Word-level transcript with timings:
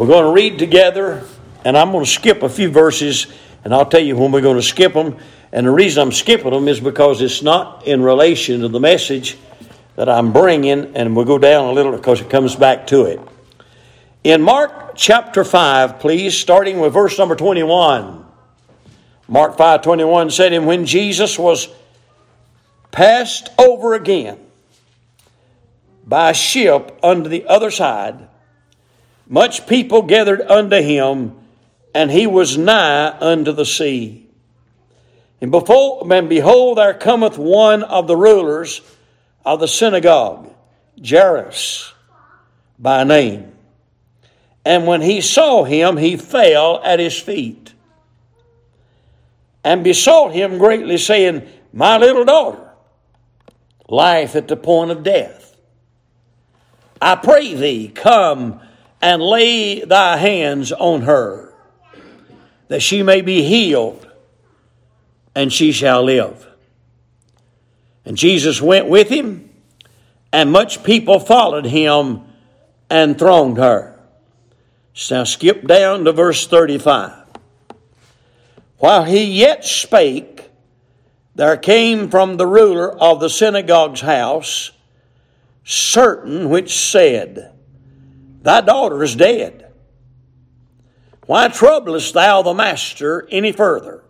We're 0.00 0.06
going 0.06 0.24
to 0.24 0.32
read 0.32 0.58
together, 0.58 1.26
and 1.62 1.76
I'm 1.76 1.92
going 1.92 2.06
to 2.06 2.10
skip 2.10 2.42
a 2.42 2.48
few 2.48 2.70
verses, 2.70 3.26
and 3.64 3.74
I'll 3.74 3.84
tell 3.84 4.00
you 4.00 4.16
when 4.16 4.32
we're 4.32 4.40
going 4.40 4.56
to 4.56 4.62
skip 4.62 4.94
them. 4.94 5.18
And 5.52 5.66
the 5.66 5.70
reason 5.70 6.00
I'm 6.00 6.10
skipping 6.10 6.52
them 6.52 6.68
is 6.68 6.80
because 6.80 7.20
it's 7.20 7.42
not 7.42 7.86
in 7.86 8.00
relation 8.00 8.62
to 8.62 8.68
the 8.68 8.80
message 8.80 9.36
that 9.96 10.08
I'm 10.08 10.32
bringing, 10.32 10.96
and 10.96 11.14
we'll 11.14 11.26
go 11.26 11.36
down 11.36 11.66
a 11.66 11.72
little 11.72 11.92
because 11.92 12.22
it 12.22 12.30
comes 12.30 12.56
back 12.56 12.86
to 12.86 13.04
it. 13.04 13.20
In 14.24 14.40
Mark 14.40 14.92
chapter 14.94 15.44
5, 15.44 16.00
please, 16.00 16.34
starting 16.34 16.80
with 16.80 16.94
verse 16.94 17.18
number 17.18 17.36
21. 17.36 18.24
Mark 19.28 19.58
5 19.58 19.82
21 19.82 20.30
said, 20.30 20.54
And 20.54 20.66
when 20.66 20.86
Jesus 20.86 21.38
was 21.38 21.68
passed 22.90 23.50
over 23.58 23.92
again 23.92 24.38
by 26.06 26.32
ship 26.32 26.98
unto 27.02 27.28
the 27.28 27.44
other 27.46 27.70
side, 27.70 28.29
much 29.30 29.68
people 29.68 30.02
gathered 30.02 30.42
unto 30.42 30.82
him, 30.82 31.36
and 31.94 32.10
he 32.10 32.26
was 32.26 32.58
nigh 32.58 33.16
unto 33.20 33.52
the 33.52 33.64
sea. 33.64 34.26
And, 35.40 35.52
before, 35.52 36.12
and 36.12 36.28
behold, 36.28 36.78
there 36.78 36.92
cometh 36.92 37.38
one 37.38 37.84
of 37.84 38.08
the 38.08 38.16
rulers 38.16 38.82
of 39.46 39.60
the 39.60 39.68
synagogue, 39.68 40.52
Jairus 41.02 41.94
by 42.76 43.04
name. 43.04 43.52
And 44.64 44.86
when 44.86 45.00
he 45.00 45.20
saw 45.20 45.62
him, 45.62 45.96
he 45.96 46.16
fell 46.16 46.82
at 46.82 46.98
his 46.98 47.18
feet 47.18 47.72
and 49.62 49.84
besought 49.84 50.32
him 50.32 50.58
greatly, 50.58 50.98
saying, 50.98 51.46
My 51.72 51.98
little 51.98 52.24
daughter 52.24 52.68
lieth 53.88 54.34
at 54.34 54.48
the 54.48 54.56
point 54.56 54.90
of 54.90 55.04
death. 55.04 55.56
I 57.00 57.14
pray 57.14 57.54
thee, 57.54 57.88
come 57.94 58.60
and 59.00 59.22
lay 59.22 59.80
thy 59.80 60.16
hands 60.16 60.72
on 60.72 61.02
her, 61.02 61.52
that 62.68 62.82
she 62.82 63.02
may 63.02 63.20
be 63.20 63.42
healed, 63.42 64.06
and 65.34 65.52
she 65.52 65.72
shall 65.72 66.02
live. 66.02 66.46
And 68.04 68.16
Jesus 68.16 68.60
went 68.60 68.88
with 68.88 69.08
him, 69.08 69.50
and 70.32 70.52
much 70.52 70.82
people 70.82 71.18
followed 71.18 71.66
him 71.66 72.22
and 72.88 73.18
thronged 73.18 73.58
her. 73.58 73.98
So 74.94 75.18
now 75.18 75.24
skip 75.24 75.66
down 75.66 76.04
to 76.04 76.12
verse 76.12 76.46
35. 76.46 77.12
While 78.78 79.04
he 79.04 79.24
yet 79.24 79.64
spake, 79.64 80.50
there 81.34 81.56
came 81.56 82.08
from 82.10 82.36
the 82.36 82.46
ruler 82.46 82.90
of 82.98 83.20
the 83.20 83.30
synagogue's 83.30 84.00
house 84.00 84.72
certain 85.64 86.50
which 86.50 86.76
said, 86.76 87.52
Thy 88.42 88.60
daughter 88.60 89.02
is 89.02 89.14
dead. 89.16 89.70
Why 91.26 91.48
troublest 91.48 92.14
thou 92.14 92.42
the 92.42 92.54
master 92.54 93.28
any 93.30 93.52
further? 93.52 94.02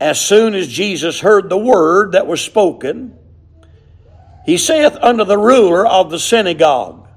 As 0.00 0.20
soon 0.20 0.54
as 0.54 0.68
Jesus 0.68 1.20
heard 1.20 1.48
the 1.48 1.58
word 1.58 2.12
that 2.12 2.26
was 2.26 2.40
spoken, 2.40 3.16
he 4.46 4.58
saith 4.58 4.96
unto 5.00 5.24
the 5.24 5.38
ruler 5.38 5.86
of 5.86 6.10
the 6.10 6.18
synagogue, 6.18 7.08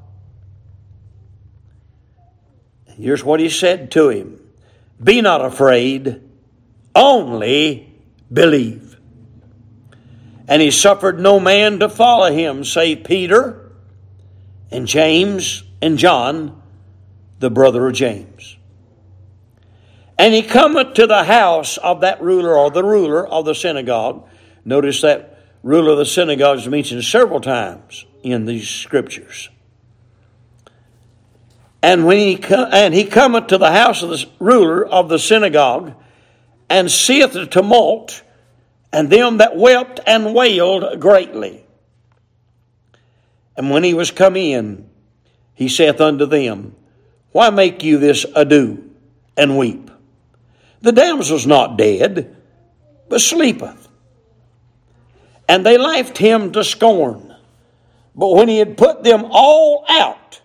Here's 2.98 3.24
what 3.24 3.40
he 3.40 3.50
said 3.50 3.92
to 3.92 4.10
him 4.10 4.40
Be 5.02 5.22
not 5.22 5.46
afraid, 5.46 6.22
only 6.96 7.94
believe. 8.32 8.98
And 10.48 10.62
he 10.62 10.72
suffered 10.72 11.20
no 11.20 11.40
man 11.40 11.80
to 11.80 11.90
follow 11.90 12.32
him, 12.32 12.64
save 12.64 13.04
Peter 13.04 13.67
and 14.72 14.88
James 14.88 15.64
and 15.82 15.98
John, 15.98 16.62
the 17.40 17.50
brother 17.50 17.88
of 17.88 17.94
James. 17.94 18.58
And 20.18 20.34
he 20.34 20.42
cometh 20.42 20.96
to 20.96 21.06
the 21.06 21.26
house 21.26 21.78
of 21.78 22.02
that 22.02 22.22
ruler 22.22 22.58
or 22.58 22.72
the 22.72 22.84
ruler 22.84 23.26
of 23.28 23.46
the 23.46 23.54
synagogue. 23.54 24.28
Notice 24.66 25.02
that 25.02 25.40
ruler 25.62 25.92
of 25.92 26.00
the 26.00 26.06
synagogue 26.06 26.58
is 26.58 26.68
mentioned 26.68 27.04
several 27.04 27.40
times 27.40 28.06
in 28.24 28.46
these 28.46 28.68
scriptures. 28.68 29.50
And 31.84 32.06
when 32.06 32.18
he 32.18 32.44
and 32.50 32.94
he 32.94 33.06
cometh 33.06 33.48
to 33.48 33.58
the 33.58 33.72
house 33.72 34.02
of 34.02 34.10
the 34.10 34.28
ruler 34.40 34.86
of 34.86 35.10
the 35.10 35.20
synagogue, 35.20 35.94
and 36.70 36.92
seeth 36.92 37.34
the 37.34 37.46
tumult, 37.46 38.24
and 38.92 39.10
them 39.10 39.38
that 39.38 39.56
wept 39.56 40.00
and 40.06 40.34
wailed 40.34 41.00
greatly. 41.00 41.67
And 43.58 43.72
when 43.72 43.84
he 43.84 43.94
was 43.94 44.12
come 44.12 44.38
in, 44.38 44.88
he 45.54 45.68
saith 45.68 46.00
unto 46.00 46.26
them, 46.26 46.76
Why 47.32 47.50
make 47.50 47.84
you 47.84 47.98
this 47.98 48.26
ado 48.36 48.92
and 49.36 49.58
weep? 49.58 49.90
The 50.82 50.92
damsel's 50.92 51.48
not 51.48 51.78
dead, 51.78 52.38
but 53.10 53.20
sleepeth. 53.20 53.90
And 55.50 55.66
they 55.66 55.78
laughed 55.78 56.20
him 56.20 56.52
to 56.52 56.64
scorn. 56.64 57.36
But 58.16 58.34
when 58.34 58.48
he 58.48 58.60
had 58.60 58.78
put 58.78 59.04
them 59.04 59.26
all 59.30 59.84
out, 59.90 60.42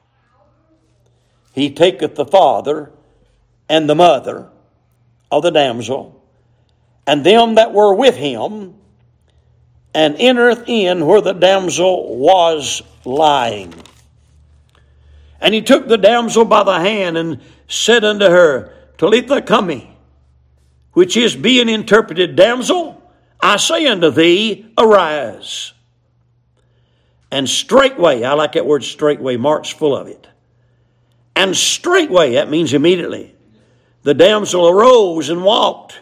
he 1.52 1.70
taketh 1.70 2.14
the 2.14 2.24
father 2.24 2.90
and 3.68 3.88
the 3.88 3.94
mother 3.94 4.48
of 5.30 5.42
the 5.42 5.50
damsel 5.50 6.22
and 7.06 7.24
them 7.24 7.56
that 7.56 7.72
were 7.72 7.94
with 7.94 8.16
him 8.16 8.74
and 9.94 10.16
entereth 10.18 10.64
in 10.66 11.06
where 11.06 11.20
the 11.20 11.32
damsel 11.32 12.16
was 12.16 12.82
lying. 13.04 13.74
And 15.40 15.54
he 15.54 15.60
took 15.60 15.88
the 15.88 15.98
damsel 15.98 16.44
by 16.44 16.62
the 16.62 16.78
hand 16.78 17.18
and 17.18 17.40
said 17.68 18.04
unto 18.04 18.26
her, 18.26 18.72
Talitha 18.96 19.42
cumi, 19.42 19.96
which 20.92 21.16
is 21.16 21.34
being 21.34 21.68
interpreted, 21.68 22.36
Damsel, 22.36 23.02
I 23.40 23.56
say 23.56 23.86
unto 23.86 24.10
thee, 24.10 24.72
arise. 24.78 25.72
And 27.30 27.48
straightway, 27.48 28.22
I 28.22 28.34
like 28.34 28.52
that 28.52 28.66
word 28.66 28.84
straightway, 28.84 29.36
Mark's 29.36 29.70
full 29.70 29.96
of 29.96 30.06
it. 30.06 30.28
And 31.34 31.56
straightway, 31.56 32.34
that 32.34 32.50
means 32.50 32.72
immediately, 32.74 33.34
the 34.02 34.14
damsel 34.14 34.68
arose 34.68 35.30
and 35.30 35.42
walked, 35.42 35.98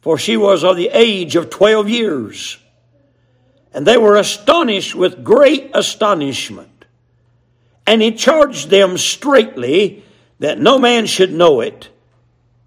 for 0.00 0.18
she 0.18 0.36
was 0.36 0.64
of 0.64 0.76
the 0.76 0.90
age 0.92 1.36
of 1.36 1.50
twelve 1.50 1.88
years. 1.88 2.58
And 3.78 3.86
they 3.86 3.96
were 3.96 4.16
astonished 4.16 4.96
with 4.96 5.22
great 5.22 5.70
astonishment. 5.72 6.84
And 7.86 8.02
he 8.02 8.10
charged 8.10 8.70
them 8.70 8.98
straitly 8.98 10.02
that 10.40 10.58
no 10.58 10.80
man 10.80 11.06
should 11.06 11.32
know 11.32 11.60
it, 11.60 11.88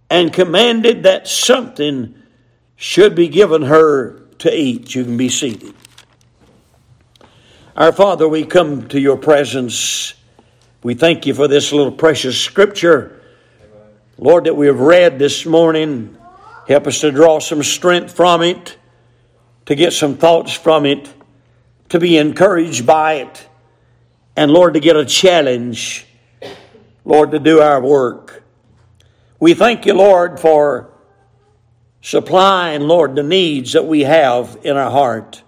and 0.10 0.32
commanded 0.32 1.04
that 1.04 1.28
something 1.28 2.16
should 2.78 3.14
be 3.14 3.28
given 3.28 3.64
her 3.64 4.22
to 4.38 4.58
eat. 4.58 4.96
You 4.96 5.04
can 5.04 5.18
be 5.18 5.28
seated. 5.28 5.74
Our 7.76 7.92
Father, 7.92 8.26
we 8.26 8.46
come 8.46 8.88
to 8.88 8.98
your 8.98 9.18
presence 9.18 10.14
we 10.82 10.94
thank 10.94 11.26
you 11.26 11.34
for 11.34 11.50
this 11.50 11.74
little 11.74 11.92
precious 11.92 12.40
scripture, 12.40 13.22
Lord, 14.18 14.46
that 14.46 14.56
we 14.56 14.68
have 14.68 14.80
read 14.80 15.20
this 15.20 15.46
morning. 15.46 16.16
Help 16.70 16.88
us 16.88 17.02
to 17.02 17.12
draw 17.12 17.40
some 17.40 17.64
strength 17.64 18.16
from 18.16 18.44
it, 18.44 18.78
to 19.72 19.76
get 19.76 19.94
some 19.94 20.18
thoughts 20.18 20.52
from 20.52 20.86
it, 20.86 21.10
to 21.88 21.98
be 21.98 22.18
encouraged 22.18 22.86
by 22.86 23.14
it, 23.14 23.48
and 24.36 24.52
Lord, 24.52 24.74
to 24.74 24.82
get 24.82 24.98
a 24.98 25.06
challenge, 25.06 26.06
Lord, 27.06 27.32
to 27.32 27.40
do 27.40 27.62
our 27.62 27.82
work. 27.82 28.44
We 29.40 29.54
thank 29.54 29.86
you, 29.86 29.94
Lord, 29.94 30.42
for 30.42 30.92
supplying, 32.02 32.82
Lord, 32.82 33.16
the 33.16 33.24
needs 33.24 33.72
that 33.72 33.86
we 33.86 34.02
have 34.02 34.58
in 34.64 34.76
our 34.76 34.92
heart 34.92 35.42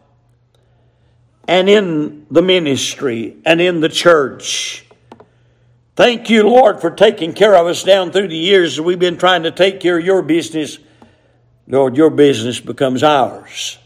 and 1.46 1.68
in 1.68 2.26
the 2.32 2.42
ministry 2.42 3.36
and 3.46 3.60
in 3.60 3.82
the 3.82 3.90
church. 3.90 4.86
Thank 5.98 6.30
you, 6.30 6.48
Lord, 6.48 6.80
for 6.80 6.92
taking 6.92 7.34
care 7.34 7.58
of 7.58 7.68
us 7.68 7.84
down 7.84 8.14
through 8.14 8.30
the 8.30 8.38
years 8.38 8.80
we've 8.80 8.98
been 8.98 9.18
trying 9.18 9.44
to 9.44 9.52
take 9.52 9.82
care 9.82 9.98
of 10.00 10.06
your 10.06 10.22
business. 10.22 10.78
Lord, 11.68 11.98
your 11.98 12.10
business 12.10 12.62
becomes 12.62 13.04
ours. 13.04 13.80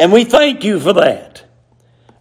And 0.00 0.14
we 0.14 0.24
thank 0.24 0.64
you 0.64 0.80
for 0.80 0.94
that. 0.94 1.44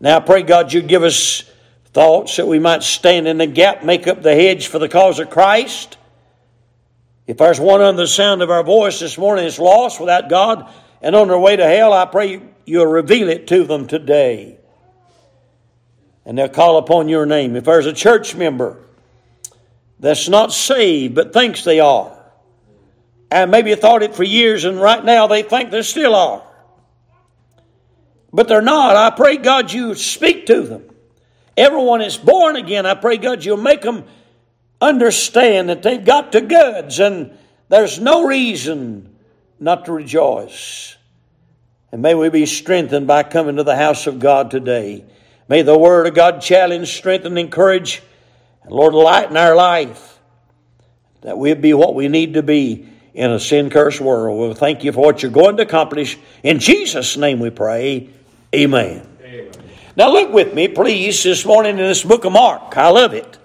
Now 0.02 0.18
I 0.18 0.20
pray, 0.20 0.44
God, 0.44 0.74
you 0.74 0.82
give 0.82 1.02
us 1.02 1.50
thoughts 1.94 2.36
that 2.36 2.46
we 2.46 2.60
might 2.60 2.84
stand 2.84 3.26
in 3.26 3.38
the 3.38 3.48
gap, 3.48 3.86
make 3.86 4.06
up 4.06 4.22
the 4.22 4.36
hedge 4.36 4.68
for 4.68 4.80
the 4.80 4.90
cause 4.90 5.18
of 5.20 5.30
Christ. 5.30 5.98
If 7.26 7.38
there's 7.38 7.58
one 7.58 7.80
under 7.80 8.02
the 8.02 8.08
sound 8.08 8.42
of 8.42 8.50
our 8.50 8.64
voice 8.64 9.00
this 9.00 9.18
morning 9.18 9.46
that's 9.46 9.60
lost 9.60 10.02
without 10.02 10.28
God 10.28 10.70
and 11.02 11.16
on 11.16 11.30
their 11.30 11.40
way 11.40 11.56
to 11.56 11.66
hell, 11.66 11.94
I 11.94 12.04
pray 12.04 12.42
you'll 12.66 12.86
reveal 12.86 13.30
it 13.30 13.48
to 13.48 13.64
them 13.64 13.88
today 13.88 14.58
and 16.26 16.38
they'll 16.38 16.50
call 16.50 16.80
upon 16.80 17.08
your 17.08 17.26
name. 17.26 17.56
If 17.56 17.64
there's 17.64 17.86
a 17.86 17.94
church 17.94 18.36
member 18.36 18.78
that's 20.02 20.28
not 20.28 20.52
saved 20.52 21.16
but 21.16 21.32
thinks 21.32 21.64
they 21.64 21.80
are, 21.80 22.14
and 23.32 23.50
maybe 23.50 23.74
thought 23.76 24.04
it 24.04 24.16
for 24.16 24.24
years 24.26 24.66
and 24.66 24.82
right 24.82 25.06
now 25.06 25.28
they 25.28 25.44
think 25.44 25.72
they 25.72 25.82
still 25.82 26.14
are, 26.14 26.44
but 28.32 28.48
they're 28.48 28.62
not, 28.62 28.96
I 28.96 29.10
pray 29.10 29.38
God 29.38 29.72
you 29.72 29.96
speak 29.96 30.46
to 30.48 30.62
them 30.64 30.90
everyone 31.60 32.02
is 32.02 32.18
born 32.18 32.56
again, 32.56 32.86
I 32.86 32.96
pray 32.96 33.18
God 33.18 33.44
you'll 33.44 33.58
make 33.58 33.82
them 33.82 34.06
understand 34.82 35.70
that 35.70 35.84
they've 35.84 36.04
got 36.04 36.32
the 36.32 36.42
goods 36.42 37.00
and 37.00 37.38
there's 37.68 38.00
no 38.00 38.26
reason 38.26 39.14
not 39.60 39.86
to 39.86 39.92
rejoice. 39.92 40.96
And 41.92 42.02
may 42.02 42.16
we 42.16 42.30
be 42.30 42.46
strengthened 42.46 43.08
by 43.08 43.24
coming 43.24 43.58
to 43.58 43.64
the 43.64 43.76
house 43.76 44.08
of 44.08 44.20
God 44.20 44.52
today. 44.52 45.04
May 45.50 45.64
the 45.64 45.78
Word 45.78 46.08
of 46.08 46.14
God 46.14 46.42
challenge, 46.42 46.96
strengthen, 46.96 47.38
encourage, 47.38 48.02
and 48.64 48.72
Lord, 48.72 48.94
lighten 48.94 49.36
our 49.36 49.56
life 49.56 50.20
that 51.22 51.38
we'll 51.38 51.56
be 51.56 51.74
what 51.74 51.96
we 51.96 52.08
need 52.08 52.36
to 52.36 52.44
be 52.44 52.88
in 53.14 53.32
a 53.32 53.40
sin 53.40 53.70
cursed 53.70 54.00
world. 54.00 54.40
We'll 54.40 54.54
thank 54.54 54.84
you 54.84 54.94
for 54.94 55.04
what 55.04 55.22
you're 55.22 55.32
going 55.32 55.58
to 55.58 55.64
accomplish. 55.64 56.18
In 56.44 56.60
Jesus' 56.60 57.18
name 57.18 57.40
we 57.40 57.50
pray. 57.50 58.10
Amen. 58.54 59.06
Amen. 59.22 59.52
Now 59.96 60.12
look 60.12 60.34
with 60.34 60.56
me, 60.56 60.68
please, 60.68 61.22
this 61.22 61.46
morning 61.46 61.74
in 61.74 61.86
this 61.86 62.04
book 62.04 62.26
of 62.26 62.32
Mark. 62.32 62.76
I 62.78 62.90
love 62.90 63.14
it. 63.14 63.38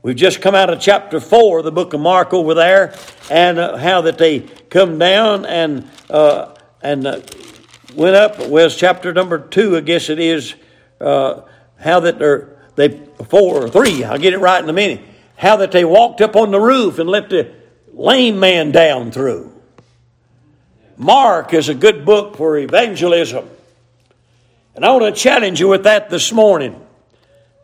We've 0.00 0.16
just 0.16 0.40
come 0.40 0.54
out 0.54 0.70
of 0.70 0.80
chapter 0.80 1.20
4 1.20 1.58
of 1.58 1.64
the 1.66 1.72
book 1.72 1.92
of 1.92 2.00
Mark 2.00 2.32
over 2.32 2.54
there, 2.54 2.94
and 3.30 3.58
uh, 3.58 3.76
how 3.76 4.00
that 4.02 4.16
they 4.16 4.40
come 4.40 4.98
down 4.98 5.44
and 5.44 5.90
uh, 6.08 6.54
and 6.82 7.06
uh, 7.06 7.20
went 7.94 8.16
up. 8.16 8.48
Well, 8.48 8.70
chapter 8.70 9.12
number 9.12 9.38
2, 9.38 9.76
I 9.76 9.80
guess 9.80 10.08
it 10.08 10.18
is. 10.18 10.54
Uh, 10.98 11.42
how 11.78 12.00
that 12.00 12.18
they're, 12.18 12.56
they, 12.76 12.88
four 13.28 13.62
or 13.62 13.68
three, 13.68 14.04
I'll 14.04 14.18
get 14.18 14.32
it 14.32 14.38
right 14.38 14.62
in 14.62 14.70
a 14.70 14.72
minute. 14.72 15.00
How 15.36 15.56
that 15.56 15.70
they 15.70 15.84
walked 15.84 16.22
up 16.22 16.34
on 16.34 16.50
the 16.50 16.60
roof 16.60 16.98
and 16.98 17.10
let 17.10 17.28
the 17.28 17.52
lame 17.92 18.40
man 18.40 18.72
down 18.72 19.10
through. 19.10 19.52
Mark 20.96 21.52
is 21.52 21.68
a 21.68 21.74
good 21.74 22.04
book 22.06 22.36
for 22.36 22.56
evangelism. 22.56 23.48
And 24.78 24.84
I 24.84 24.92
want 24.92 25.12
to 25.12 25.20
challenge 25.20 25.58
you 25.58 25.66
with 25.66 25.82
that 25.82 26.08
this 26.08 26.30
morning. 26.30 26.80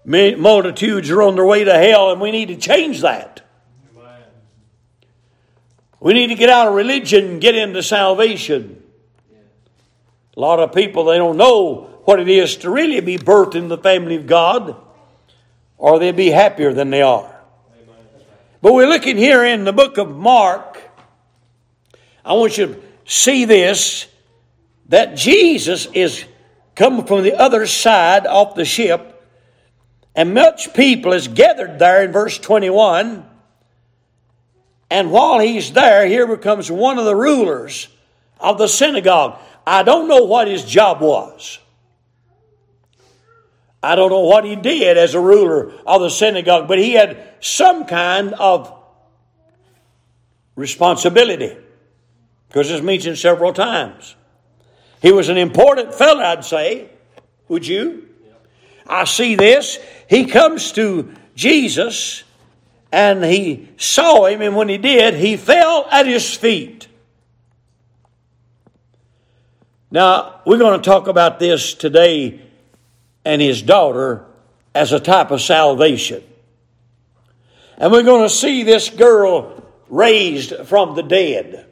Multitudes 0.05 1.09
are 1.11 1.23
on 1.23 1.37
their 1.37 1.47
way 1.47 1.63
to 1.63 1.73
hell, 1.73 2.11
and 2.11 2.21
we 2.21 2.33
need 2.33 2.49
to 2.49 2.57
change 2.57 3.03
that. 3.03 3.41
We 6.01 6.13
need 6.13 6.27
to 6.27 6.35
get 6.35 6.49
out 6.51 6.67
of 6.67 6.75
religion 6.75 7.25
and 7.25 7.41
get 7.41 7.55
into 7.55 7.85
salvation. 7.85 8.83
A 10.37 10.41
lot 10.41 10.59
of 10.59 10.75
people, 10.75 11.05
they 11.05 11.17
don't 11.17 11.37
know 11.37 12.01
what 12.05 12.19
it 12.19 12.29
is 12.29 12.57
to 12.57 12.71
really 12.71 12.99
be 12.99 13.17
birthed 13.17 13.55
in 13.55 13.69
the 13.69 13.79
family 13.79 14.17
of 14.17 14.27
God, 14.27 14.75
or 15.79 16.01
they'll 16.01 16.13
be 16.13 16.31
happier 16.31 16.73
than 16.73 16.91
they 16.91 17.03
are. 17.03 17.33
But 18.61 18.75
we're 18.75 18.89
looking 18.89 19.17
here 19.17 19.45
in 19.45 19.63
the 19.63 19.73
book 19.73 19.99
of 19.99 20.11
Mark. 20.11 20.83
I 22.25 22.33
want 22.33 22.59
you 22.59 22.67
to 22.67 22.83
see 23.05 23.45
this 23.45 24.09
that 24.89 25.17
Jesus 25.17 25.87
is 25.95 26.25
coming 26.75 27.06
from 27.06 27.23
the 27.23 27.35
other 27.35 27.67
side 27.67 28.26
off 28.26 28.55
the 28.55 28.65
ship 28.65 29.15
and 30.15 30.35
much 30.35 30.73
people 30.75 31.12
is 31.12 31.29
gathered 31.29 31.79
there 31.79 32.05
in 32.05 32.12
verse 32.12 32.38
21. 32.38 33.29
And 34.91 35.11
while 35.11 35.41
he's 35.41 35.73
there, 35.73 36.06
here 36.06 36.26
becomes 36.26 36.71
one 36.71 36.99
of 36.99 37.05
the 37.05 37.17
rulers 37.17 37.88
of 38.38 38.59
the 38.59 38.69
synagogue. 38.69 39.38
I 39.67 39.82
don't 39.82 40.09
know 40.09 40.25
what 40.25 40.47
his 40.47 40.65
job 40.65 41.00
was. 41.00 41.59
I 43.82 43.97
don't 43.97 44.11
know 44.11 44.20
what 44.20 44.44
he 44.44 44.56
did 44.56 44.97
as 44.97 45.15
a 45.15 45.20
ruler 45.20 45.73
of 45.87 46.00
the 46.00 46.11
synagogue, 46.11 46.69
but 46.69 46.79
he 46.79 46.93
had 46.93 47.35
some 47.41 47.85
kind 47.85 48.32
of 48.35 48.73
responsibility 50.55 51.56
because 52.49 52.70
it's 52.70 52.82
mentioned 52.82 53.19
several 53.19 53.53
times. 53.53 54.15
He 55.05 55.12
was 55.12 55.29
an 55.29 55.37
important 55.37 55.93
fellow, 55.93 56.23
I'd 56.23 56.47
say. 56.47 56.89
Would 57.49 57.67
you? 57.67 58.09
I 58.87 59.05
see 59.05 59.35
this. 59.35 59.79
He 60.09 60.25
comes 60.25 60.73
to 60.73 61.12
Jesus 61.35 62.25
and 62.91 63.23
he 63.23 63.69
saw 63.77 64.25
him, 64.25 64.41
and 64.41 64.56
when 64.56 64.71
he 64.71 64.79
did, 64.79 65.12
he 65.12 65.37
fell 65.37 65.87
at 65.91 66.06
his 66.06 66.35
feet. 66.35 66.89
Now, 69.91 70.41
we're 70.47 70.56
going 70.56 70.81
to 70.81 70.85
talk 70.91 71.06
about 71.06 71.39
this 71.39 71.75
today 71.75 72.41
and 73.27 73.43
his 73.43 73.61
daughter 73.61 74.25
as 74.75 74.93
a 74.93 75.01
type 75.01 75.31
of 75.31 75.43
salvation. 75.43 76.25
And 77.77 77.93
we're 77.93 78.05
going 78.05 78.23
to 78.23 78.35
see 78.35 78.62
this 78.62 78.89
girl 78.89 79.62
raised 79.91 80.55
from 80.65 80.95
the 80.95 81.03
dead. 81.03 81.67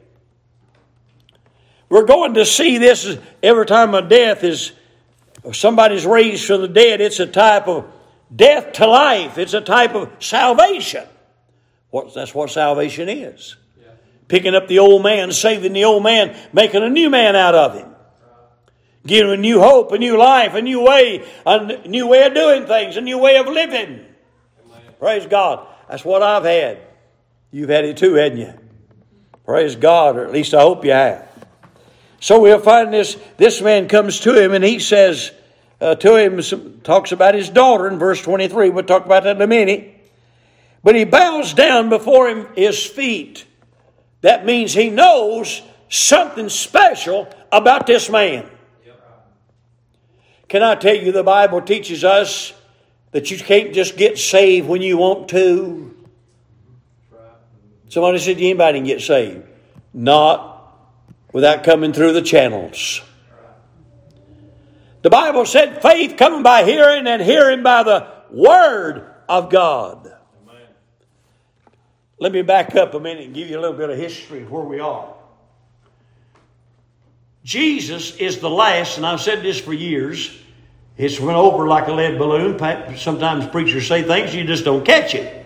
We're 1.93 2.05
going 2.05 2.33
to 2.33 2.43
see 2.43 2.79
this 2.79 3.19
every 3.43 3.67
time 3.67 3.93
a 3.93 4.01
death 4.01 4.43
is 4.43 4.71
somebody's 5.51 6.07
raised 6.07 6.47
from 6.47 6.61
the 6.61 6.67
dead, 6.67 7.01
it's 7.01 7.19
a 7.19 7.27
type 7.27 7.67
of 7.67 7.85
death 8.35 8.73
to 8.73 8.87
life. 8.87 9.37
It's 9.37 9.53
a 9.53 9.61
type 9.61 9.93
of 9.93 10.11
salvation. 10.17 11.05
What, 11.91 12.11
that's 12.15 12.33
what 12.33 12.49
salvation 12.49 13.09
is. 13.09 13.57
Picking 14.27 14.55
up 14.55 14.67
the 14.67 14.79
old 14.79 15.03
man, 15.03 15.31
saving 15.31 15.73
the 15.73 15.83
old 15.83 16.01
man, 16.01 16.35
making 16.51 16.81
a 16.81 16.89
new 16.89 17.11
man 17.11 17.35
out 17.35 17.53
of 17.53 17.75
him. 17.75 17.93
Giving 19.05 19.31
him 19.31 19.33
a 19.33 19.37
new 19.37 19.59
hope, 19.59 19.91
a 19.91 19.99
new 19.99 20.17
life, 20.17 20.55
a 20.55 20.63
new 20.63 20.83
way, 20.83 21.23
a 21.45 21.87
new 21.87 22.07
way 22.07 22.25
of 22.25 22.33
doing 22.33 22.65
things, 22.65 22.97
a 22.97 23.01
new 23.01 23.19
way 23.19 23.37
of 23.37 23.45
living. 23.45 24.03
Praise 24.97 25.27
God. 25.27 25.67
That's 25.87 26.03
what 26.03 26.23
I've 26.23 26.45
had. 26.45 26.79
You've 27.51 27.69
had 27.69 27.85
it 27.85 27.97
too, 27.97 28.15
hadn't 28.15 28.39
you? 28.39 28.59
Praise 29.45 29.75
God, 29.75 30.17
or 30.17 30.25
at 30.25 30.31
least 30.31 30.55
I 30.55 30.61
hope 30.61 30.83
you 30.85 30.91
have. 30.93 31.29
So 32.23 32.39
we'll 32.39 32.57
find 32.57 32.93
this, 32.93 33.17
this 33.35 33.61
man 33.61 33.89
comes 33.89 34.21
to 34.21 34.41
him 34.41 34.53
and 34.53 34.63
he 34.63 34.79
says 34.79 35.33
uh, 35.81 35.95
to 35.95 36.15
him, 36.15 36.79
talks 36.79 37.11
about 37.11 37.35
his 37.35 37.49
daughter 37.49 37.85
in 37.85 37.99
verse 37.99 38.21
23. 38.21 38.69
We'll 38.69 38.85
talk 38.85 39.05
about 39.05 39.25
that 39.25 39.35
in 39.35 39.41
a 39.41 39.47
minute. 39.47 40.09
But 40.85 40.95
he 40.95 41.03
bows 41.03 41.53
down 41.53 41.89
before 41.89 42.29
him, 42.29 42.47
his 42.55 42.81
feet. 42.81 43.45
That 44.21 44.45
means 44.45 44.73
he 44.73 44.89
knows 44.89 45.63
something 45.89 46.47
special 46.47 47.27
about 47.51 47.87
this 47.87 48.09
man. 48.09 48.49
Can 50.47 50.63
I 50.63 50.75
tell 50.75 50.95
you, 50.95 51.11
the 51.11 51.23
Bible 51.23 51.61
teaches 51.61 52.05
us 52.05 52.53
that 53.11 53.31
you 53.31 53.37
can't 53.37 53.73
just 53.73 53.97
get 53.97 54.17
saved 54.17 54.69
when 54.69 54.81
you 54.81 54.95
want 54.95 55.27
to. 55.31 55.93
Somebody 57.89 58.19
said, 58.19 58.37
anybody 58.37 58.77
can 58.77 58.85
get 58.85 59.01
saved. 59.01 59.45
Not 59.93 60.52
without 61.33 61.63
coming 61.63 61.91
through 61.91 62.13
the 62.13 62.21
channels. 62.21 63.01
The 65.01 65.09
Bible 65.09 65.45
said 65.45 65.81
faith 65.81 66.15
coming 66.15 66.43
by 66.43 66.63
hearing 66.63 67.07
and 67.07 67.21
hearing 67.21 67.61
by 67.61 67.83
the 67.83 68.07
Word 68.31 69.05
of 69.27 69.49
God. 69.49 70.13
Let 72.19 72.31
me 72.31 72.41
back 72.41 72.73
up 72.75 72.93
a 72.93 72.99
minute 73.01 73.25
and 73.25 73.35
give 73.35 73.49
you 73.49 73.59
a 73.59 73.61
little 73.61 73.75
bit 73.75 73.89
of 73.89 73.97
history 73.97 74.43
of 74.43 74.51
where 74.51 74.63
we 74.63 74.79
are. 74.79 75.13
Jesus 77.43 78.15
is 78.15 78.39
the 78.39 78.49
last, 78.49 78.95
and 78.95 79.05
I've 79.05 79.19
said 79.19 79.43
this 79.43 79.59
for 79.59 79.73
years. 79.73 80.33
It's 80.97 81.19
went 81.19 81.37
over 81.37 81.67
like 81.67 81.89
a 81.89 81.91
lead 81.91 82.17
balloon. 82.17 82.57
Sometimes 82.95 83.45
preachers 83.47 83.87
say 83.87 84.03
things, 84.03 84.33
you 84.33 84.45
just 84.45 84.63
don't 84.63 84.85
catch 84.85 85.15
it. 85.15 85.45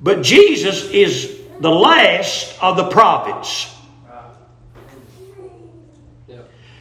But 0.00 0.22
Jesus 0.22 0.88
is 0.90 1.36
the 1.58 1.70
last 1.70 2.56
of 2.62 2.76
the 2.76 2.88
prophets. 2.88 3.75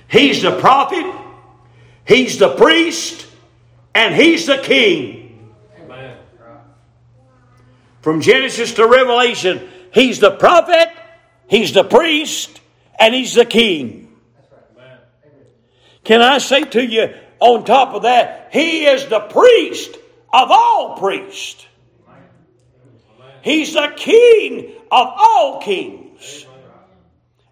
He's 0.08 0.42
the 0.42 0.60
prophet, 0.60 1.06
he's 2.06 2.38
the 2.38 2.56
priest, 2.56 3.28
and 3.94 4.14
he's 4.16 4.46
the 4.46 4.58
king. 4.58 5.54
Amen. 5.82 6.18
From 8.02 8.22
Genesis 8.22 8.74
to 8.76 8.88
Revelation, 8.88 9.68
he's 9.92 10.20
the 10.20 10.32
prophet, 10.32 10.90
he's 11.48 11.74
the 11.74 11.84
priest, 11.84 12.62
and 13.00 13.16
he's 13.16 13.34
the 13.34 13.46
king. 13.46 14.14
Can 16.04 16.22
I 16.22 16.38
say 16.38 16.64
to 16.64 16.86
you, 16.86 17.14
on 17.40 17.66
top 17.66 17.96
of 17.96 18.04
that, 18.04 18.50
he 18.52 18.86
is 18.86 19.08
the 19.08 19.22
priest 19.22 19.96
of 20.32 20.52
all 20.52 20.98
priests. 20.98 21.66
He's 23.42 23.74
the 23.74 23.94
king 23.96 24.72
of 24.92 25.08
all 25.18 25.62
kings. 25.62 26.46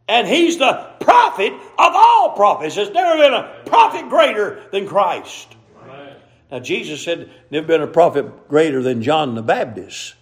And 0.08 0.28
he's 0.28 0.58
the 0.58 0.90
prophet 1.00 1.54
of 1.54 1.94
all 1.96 2.34
prophets. 2.36 2.76
There's 2.76 2.92
never 2.92 3.18
been 3.18 3.34
a 3.34 3.62
prophet 3.66 4.10
greater 4.10 4.62
than 4.72 4.88
Christ. 4.88 5.56
Now, 6.52 6.60
Jesus 6.60 7.02
said, 7.02 7.32
never 7.50 7.66
been 7.66 7.82
a 7.82 7.88
prophet 7.88 8.48
greater 8.48 8.84
than 8.84 9.02
John 9.02 9.34
the 9.34 9.42
Baptist. 9.42 10.14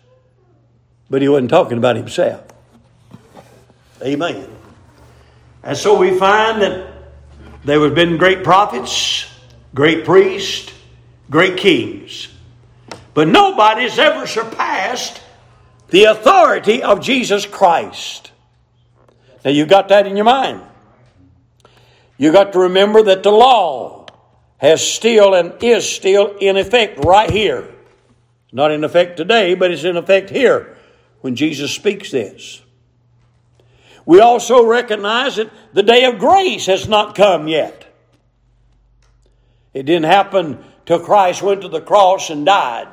But 1.09 1.21
he 1.21 1.27
wasn't 1.27 1.49
talking 1.49 1.77
about 1.77 1.97
himself. 1.97 2.45
Amen. 4.01 4.47
And 5.61 5.77
so 5.77 5.97
we 5.97 6.17
find 6.17 6.61
that 6.61 6.93
there 7.65 7.81
have 7.81 7.93
been 7.93 8.17
great 8.17 8.43
prophets, 8.43 9.29
great 9.75 10.05
priests, 10.05 10.71
great 11.29 11.57
kings. 11.57 12.29
But 13.13 13.27
nobody's 13.27 13.99
ever 13.99 14.25
surpassed 14.25 15.21
the 15.89 16.05
authority 16.05 16.81
of 16.81 17.01
Jesus 17.01 17.45
Christ. 17.45 18.30
Now, 19.43 19.51
you 19.51 19.65
got 19.65 19.89
that 19.89 20.07
in 20.07 20.15
your 20.15 20.25
mind. 20.25 20.61
You 22.17 22.31
got 22.31 22.53
to 22.53 22.59
remember 22.59 23.01
that 23.03 23.23
the 23.23 23.31
law 23.31 24.05
has 24.57 24.87
still 24.87 25.33
and 25.33 25.53
is 25.63 25.89
still 25.89 26.37
in 26.37 26.57
effect 26.57 27.03
right 27.03 27.29
here. 27.29 27.67
Not 28.51 28.71
in 28.71 28.83
effect 28.83 29.17
today, 29.17 29.55
but 29.55 29.71
it's 29.71 29.83
in 29.83 29.97
effect 29.97 30.29
here 30.29 30.77
when 31.21 31.35
Jesus 31.35 31.73
speaks 31.73 32.11
this. 32.11 32.61
We 34.05 34.19
also 34.19 34.65
recognize 34.65 35.37
that 35.37 35.51
the 35.73 35.83
day 35.83 36.05
of 36.05 36.19
grace 36.19 36.67
has 36.67 36.87
not 36.87 37.15
come 37.15 37.47
yet. 37.47 37.87
It 39.73 39.83
didn't 39.83 40.05
happen 40.05 40.63
till 40.85 40.99
Christ 40.99 41.41
went 41.41 41.61
to 41.61 41.69
the 41.69 41.81
cross 41.81 42.29
and 42.29 42.45
died, 42.45 42.89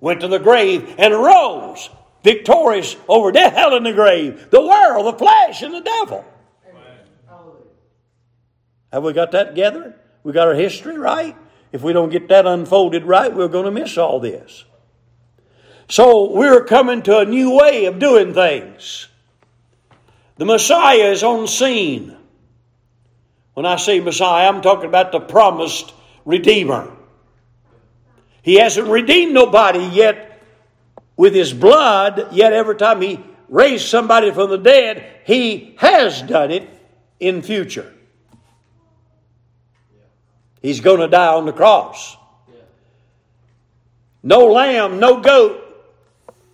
went 0.00 0.20
to 0.22 0.28
the 0.28 0.38
grave 0.38 0.94
and 0.98 1.14
rose 1.14 1.90
victorious 2.26 2.96
over 3.08 3.30
death, 3.30 3.54
hell, 3.54 3.76
and 3.76 3.86
the 3.86 3.92
grave, 3.92 4.50
the 4.50 4.60
world, 4.60 5.06
the 5.06 5.16
flesh, 5.16 5.62
and 5.62 5.72
the 5.72 5.80
devil. 5.80 6.24
Have 8.92 9.04
we 9.04 9.12
got 9.12 9.30
that 9.30 9.50
together? 9.50 9.94
We 10.24 10.32
got 10.32 10.48
our 10.48 10.54
history 10.54 10.98
right? 10.98 11.36
If 11.70 11.82
we 11.82 11.92
don't 11.92 12.10
get 12.10 12.28
that 12.28 12.44
unfolded 12.44 13.04
right, 13.04 13.32
we're 13.32 13.46
going 13.46 13.66
to 13.66 13.70
miss 13.70 13.96
all 13.96 14.18
this. 14.18 14.64
So 15.88 16.32
we're 16.32 16.64
coming 16.64 17.02
to 17.02 17.18
a 17.18 17.24
new 17.24 17.56
way 17.56 17.84
of 17.84 18.00
doing 18.00 18.34
things. 18.34 19.06
The 20.36 20.46
Messiah 20.46 21.12
is 21.12 21.22
on 21.22 21.46
scene. 21.46 22.16
When 23.54 23.66
I 23.66 23.76
say 23.76 24.00
Messiah, 24.00 24.48
I'm 24.48 24.62
talking 24.62 24.88
about 24.88 25.12
the 25.12 25.20
promised 25.20 25.94
Redeemer. 26.24 26.90
He 28.42 28.56
hasn't 28.56 28.88
redeemed 28.88 29.32
nobody 29.32 29.84
yet 29.84 30.25
with 31.16 31.34
his 31.34 31.52
blood, 31.52 32.28
yet 32.32 32.52
every 32.52 32.76
time 32.76 33.00
he 33.00 33.20
raised 33.48 33.86
somebody 33.86 34.30
from 34.30 34.50
the 34.50 34.58
dead, 34.58 35.04
he 35.24 35.74
has 35.78 36.22
done 36.22 36.50
it 36.50 36.68
in 37.20 37.42
future. 37.42 37.92
He's 40.60 40.80
going 40.80 41.00
to 41.00 41.08
die 41.08 41.34
on 41.34 41.46
the 41.46 41.52
cross. 41.52 42.16
No 44.22 44.46
lamb, 44.46 44.98
no 44.98 45.20
goat, 45.20 45.62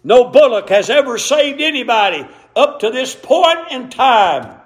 no 0.05 0.31
bullock 0.31 0.69
has 0.69 0.91
ever 0.91 1.17
saved 1.17 1.61
anybody 1.61 2.27
up 2.55 2.81
to 2.81 2.91
this 2.91 3.15
point 3.15 3.71
in 3.71 3.89
time, 3.89 4.61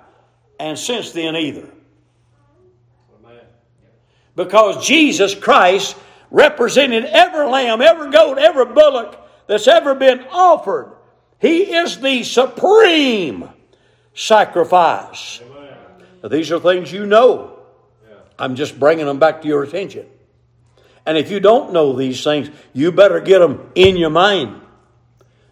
and 0.59 0.77
since 0.77 1.13
then 1.13 1.37
either. 1.37 1.69
Because 4.35 4.85
Jesus 4.87 5.35
Christ 5.35 5.97
represented 6.31 7.05
every 7.05 7.47
lamb, 7.47 7.81
every 7.81 8.11
goat, 8.11 8.39
every 8.39 8.67
bullock 8.67 9.26
that's 9.47 9.69
ever 9.69 9.95
been 9.95 10.25
offered. 10.31 10.93
He 11.39 11.75
is 11.75 12.01
the 12.01 12.23
supreme 12.23 13.49
sacrifice. 14.15 15.41
Now, 16.23 16.29
these 16.29 16.51
are 16.51 16.61
things 16.61 16.91
you 16.91 17.07
know. 17.07 17.59
I'm 18.39 18.57
just 18.57 18.79
bringing 18.79 19.07
them 19.07 19.19
back 19.19 19.43
to 19.43 19.49
your 19.49 19.63
attention. 19.63 20.07
And 21.05 21.17
if 21.17 21.31
you 21.31 21.41
don't 21.41 21.73
know 21.73 21.93
these 21.95 22.23
things, 22.25 22.51
you 22.73 22.91
better 22.91 23.21
get 23.21 23.39
them 23.39 23.71
in 23.75 23.97
your 23.97 24.11
mind. 24.11 24.61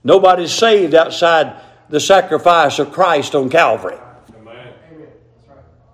Nobody's 0.03 0.53
saved 0.53 0.95
outside 0.95 1.61
the 1.89 2.01
sacrifice 2.01 2.79
of 2.79 2.93
Christ 2.93 3.35
on 3.35 3.49
Calvary. 3.49 3.99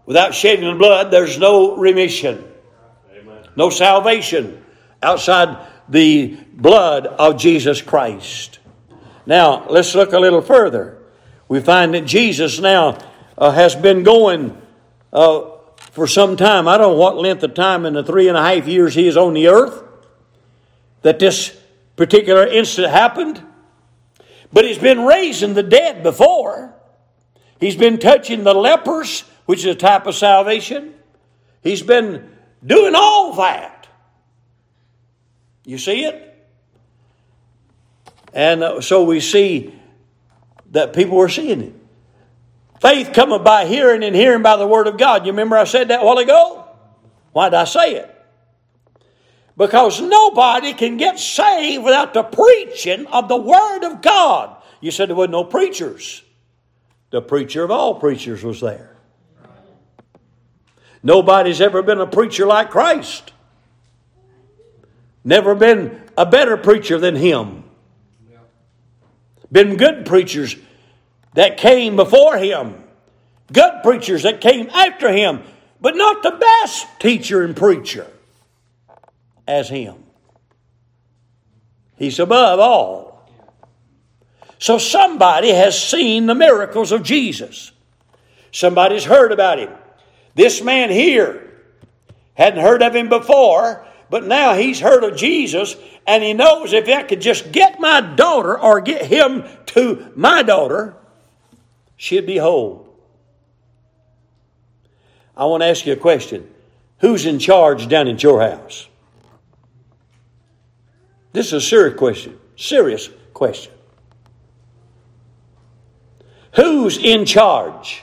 Without 0.06 0.34
shedding 0.34 0.66
of 0.66 0.78
blood, 0.78 1.10
there's 1.12 1.38
no 1.38 1.76
remission, 1.76 2.44
no 3.54 3.70
salvation 3.70 4.64
outside 5.02 5.58
the 5.90 6.38
blood 6.52 7.06
of 7.06 7.36
Jesus 7.36 7.82
Christ. 7.82 8.60
Now, 9.26 9.68
let's 9.68 9.94
look 9.94 10.12
a 10.12 10.18
little 10.18 10.40
further. 10.40 10.98
We 11.48 11.60
find 11.60 11.94
that 11.94 12.06
Jesus 12.06 12.60
now 12.60 12.98
uh, 13.36 13.50
has 13.50 13.74
been 13.74 14.02
going 14.02 14.60
uh, 15.12 15.50
for 15.92 16.06
some 16.06 16.36
time. 16.36 16.68
I 16.68 16.78
don't 16.78 16.92
know 16.92 16.98
what 16.98 17.16
length 17.16 17.42
of 17.42 17.54
time 17.54 17.84
in 17.86 17.94
the 17.94 18.04
three 18.04 18.28
and 18.28 18.36
a 18.36 18.42
half 18.42 18.68
years 18.68 18.94
he 18.94 19.06
is 19.06 19.16
on 19.16 19.34
the 19.34 19.48
earth 19.48 19.82
that 21.02 21.18
this 21.18 21.58
particular 21.96 22.46
incident 22.46 22.92
happened. 22.92 23.42
But 24.52 24.64
he's 24.64 24.78
been 24.78 25.04
raising 25.04 25.54
the 25.54 25.62
dead 25.62 26.02
before. 26.02 26.74
He's 27.58 27.76
been 27.76 27.98
touching 27.98 28.44
the 28.44 28.54
lepers, 28.54 29.22
which 29.46 29.60
is 29.60 29.66
a 29.66 29.74
type 29.74 30.06
of 30.06 30.14
salvation. 30.14 30.94
He's 31.62 31.82
been 31.82 32.30
doing 32.64 32.94
all 32.94 33.34
that. 33.34 33.79
You 35.70 35.78
see 35.78 36.04
it? 36.04 36.36
And 38.34 38.64
uh, 38.64 38.80
so 38.80 39.04
we 39.04 39.20
see 39.20 39.72
that 40.72 40.92
people 40.92 41.16
were 41.16 41.28
seeing 41.28 41.60
it. 41.60 41.74
Faith 42.80 43.12
cometh 43.12 43.44
by 43.44 43.66
hearing, 43.66 44.02
and 44.02 44.16
hearing 44.16 44.42
by 44.42 44.56
the 44.56 44.66
word 44.66 44.88
of 44.88 44.98
God. 44.98 45.24
You 45.24 45.30
remember 45.30 45.56
I 45.56 45.62
said 45.62 45.86
that 45.86 46.02
a 46.02 46.04
while 46.04 46.18
ago? 46.18 46.66
Why 47.30 47.50
did 47.50 47.54
I 47.54 47.64
say 47.66 47.94
it? 47.94 48.22
Because 49.56 50.00
nobody 50.00 50.72
can 50.72 50.96
get 50.96 51.20
saved 51.20 51.84
without 51.84 52.14
the 52.14 52.24
preaching 52.24 53.06
of 53.06 53.28
the 53.28 53.36
Word 53.36 53.84
of 53.84 54.02
God. 54.02 54.56
You 54.80 54.90
said 54.90 55.08
there 55.08 55.14
were 55.14 55.28
no 55.28 55.44
preachers. 55.44 56.24
The 57.10 57.22
preacher 57.22 57.62
of 57.62 57.70
all 57.70 58.00
preachers 58.00 58.42
was 58.42 58.60
there. 58.60 58.96
Nobody's 61.04 61.60
ever 61.60 61.80
been 61.82 62.00
a 62.00 62.08
preacher 62.08 62.44
like 62.44 62.70
Christ. 62.70 63.32
Never 65.24 65.54
been 65.54 66.00
a 66.16 66.26
better 66.26 66.56
preacher 66.56 66.98
than 66.98 67.16
him. 67.16 67.64
Been 69.52 69.76
good 69.76 70.06
preachers 70.06 70.56
that 71.34 71.56
came 71.56 71.96
before 71.96 72.38
him, 72.38 72.82
good 73.52 73.82
preachers 73.82 74.22
that 74.22 74.40
came 74.40 74.70
after 74.70 75.12
him, 75.12 75.42
but 75.80 75.96
not 75.96 76.22
the 76.22 76.32
best 76.32 76.86
teacher 77.00 77.42
and 77.42 77.56
preacher 77.56 78.06
as 79.48 79.68
him. 79.68 79.96
He's 81.96 82.18
above 82.18 82.60
all. 82.60 83.28
So 84.58 84.78
somebody 84.78 85.50
has 85.50 85.82
seen 85.82 86.26
the 86.26 86.34
miracles 86.34 86.92
of 86.92 87.02
Jesus. 87.02 87.72
Somebody's 88.52 89.04
heard 89.04 89.32
about 89.32 89.58
him. 89.58 89.70
This 90.34 90.62
man 90.62 90.90
here 90.90 91.50
hadn't 92.34 92.62
heard 92.62 92.82
of 92.82 92.94
him 92.94 93.08
before, 93.08 93.86
but 94.10 94.26
now 94.26 94.54
he's 94.54 94.80
heard 94.80 95.04
of 95.04 95.16
Jesus 95.16 95.76
and 96.06 96.22
he 96.22 96.34
knows 96.34 96.72
if 96.72 96.88
I 96.88 97.04
could 97.04 97.20
just 97.20 97.52
get 97.52 97.78
my 97.78 98.00
daughter 98.00 98.58
or 98.58 98.80
get 98.80 99.06
him 99.06 99.44
to 99.66 100.12
my 100.16 100.42
daughter, 100.42 100.96
she'd 101.96 102.26
be 102.26 102.36
whole. 102.36 102.88
I 105.36 105.44
want 105.44 105.62
to 105.62 105.68
ask 105.68 105.86
you 105.86 105.92
a 105.92 105.96
question. 105.96 106.50
Who's 106.98 107.24
in 107.24 107.38
charge 107.38 107.88
down 107.88 108.08
at 108.08 108.22
your 108.22 108.42
house? 108.42 108.88
This 111.32 111.46
is 111.46 111.52
a 111.52 111.60
serious 111.60 111.96
question. 111.96 112.38
Serious 112.56 113.08
question. 113.32 113.72
Who's 116.56 116.98
in 116.98 117.24
charge? 117.24 118.02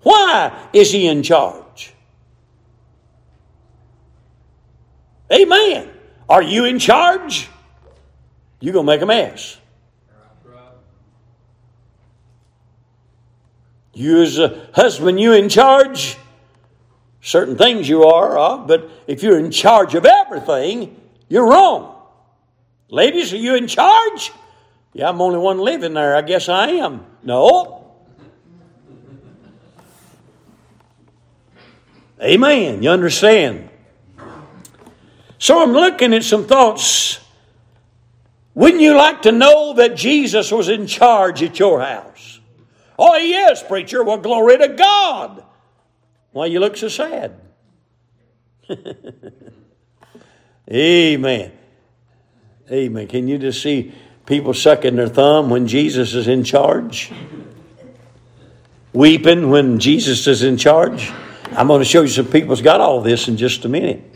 Why 0.00 0.68
is 0.72 0.90
he 0.90 1.06
in 1.06 1.22
charge? 1.22 1.61
Amen. 5.32 5.88
Are 6.28 6.42
you 6.42 6.64
in 6.64 6.78
charge? 6.78 7.48
You're 8.60 8.72
going 8.72 8.86
to 8.86 8.92
make 8.92 9.02
a 9.02 9.06
mess. 9.06 9.56
You, 13.94 14.22
as 14.22 14.38
a 14.38 14.68
husband, 14.74 15.20
you 15.20 15.32
in 15.32 15.48
charge? 15.48 16.16
Certain 17.20 17.56
things 17.56 17.88
you 17.88 18.04
are, 18.04 18.36
uh, 18.36 18.56
but 18.58 18.90
if 19.06 19.22
you're 19.22 19.38
in 19.38 19.50
charge 19.50 19.94
of 19.94 20.04
everything, 20.04 21.00
you're 21.28 21.48
wrong. 21.48 21.94
Ladies, 22.88 23.32
are 23.32 23.36
you 23.36 23.54
in 23.54 23.68
charge? 23.68 24.32
Yeah, 24.92 25.08
I'm 25.08 25.20
only 25.20 25.38
one 25.38 25.58
living 25.58 25.94
there. 25.94 26.16
I 26.16 26.22
guess 26.22 26.48
I 26.48 26.68
am. 26.70 27.06
No. 27.22 27.92
Amen. 32.20 32.82
You 32.82 32.90
understand? 32.90 33.68
So 35.42 35.60
I'm 35.60 35.72
looking 35.72 36.14
at 36.14 36.22
some 36.22 36.46
thoughts. 36.46 37.18
Wouldn't 38.54 38.80
you 38.80 38.96
like 38.96 39.22
to 39.22 39.32
know 39.32 39.72
that 39.72 39.96
Jesus 39.96 40.52
was 40.52 40.68
in 40.68 40.86
charge 40.86 41.42
at 41.42 41.58
your 41.58 41.80
house? 41.80 42.38
Oh, 42.96 43.16
yes, 43.16 43.60
preacher. 43.60 44.04
Well, 44.04 44.18
glory 44.18 44.58
to 44.58 44.68
God. 44.68 45.42
Why 46.30 46.46
you 46.46 46.60
look 46.60 46.76
so 46.76 46.86
sad? 46.86 47.40
Amen. 50.72 51.52
Amen. 52.70 53.08
Can 53.08 53.26
you 53.26 53.36
just 53.36 53.60
see 53.60 53.92
people 54.26 54.54
sucking 54.54 54.94
their 54.94 55.08
thumb 55.08 55.50
when 55.50 55.66
Jesus 55.66 56.14
is 56.14 56.28
in 56.28 56.44
charge? 56.44 57.10
Weeping 58.92 59.50
when 59.50 59.80
Jesus 59.80 60.24
is 60.28 60.44
in 60.44 60.56
charge? 60.56 61.10
I'm 61.50 61.66
going 61.66 61.80
to 61.80 61.84
show 61.84 62.02
you 62.02 62.08
some 62.08 62.26
people's 62.26 62.62
got 62.62 62.80
all 62.80 63.00
this 63.00 63.26
in 63.26 63.36
just 63.36 63.64
a 63.64 63.68
minute. 63.68 64.11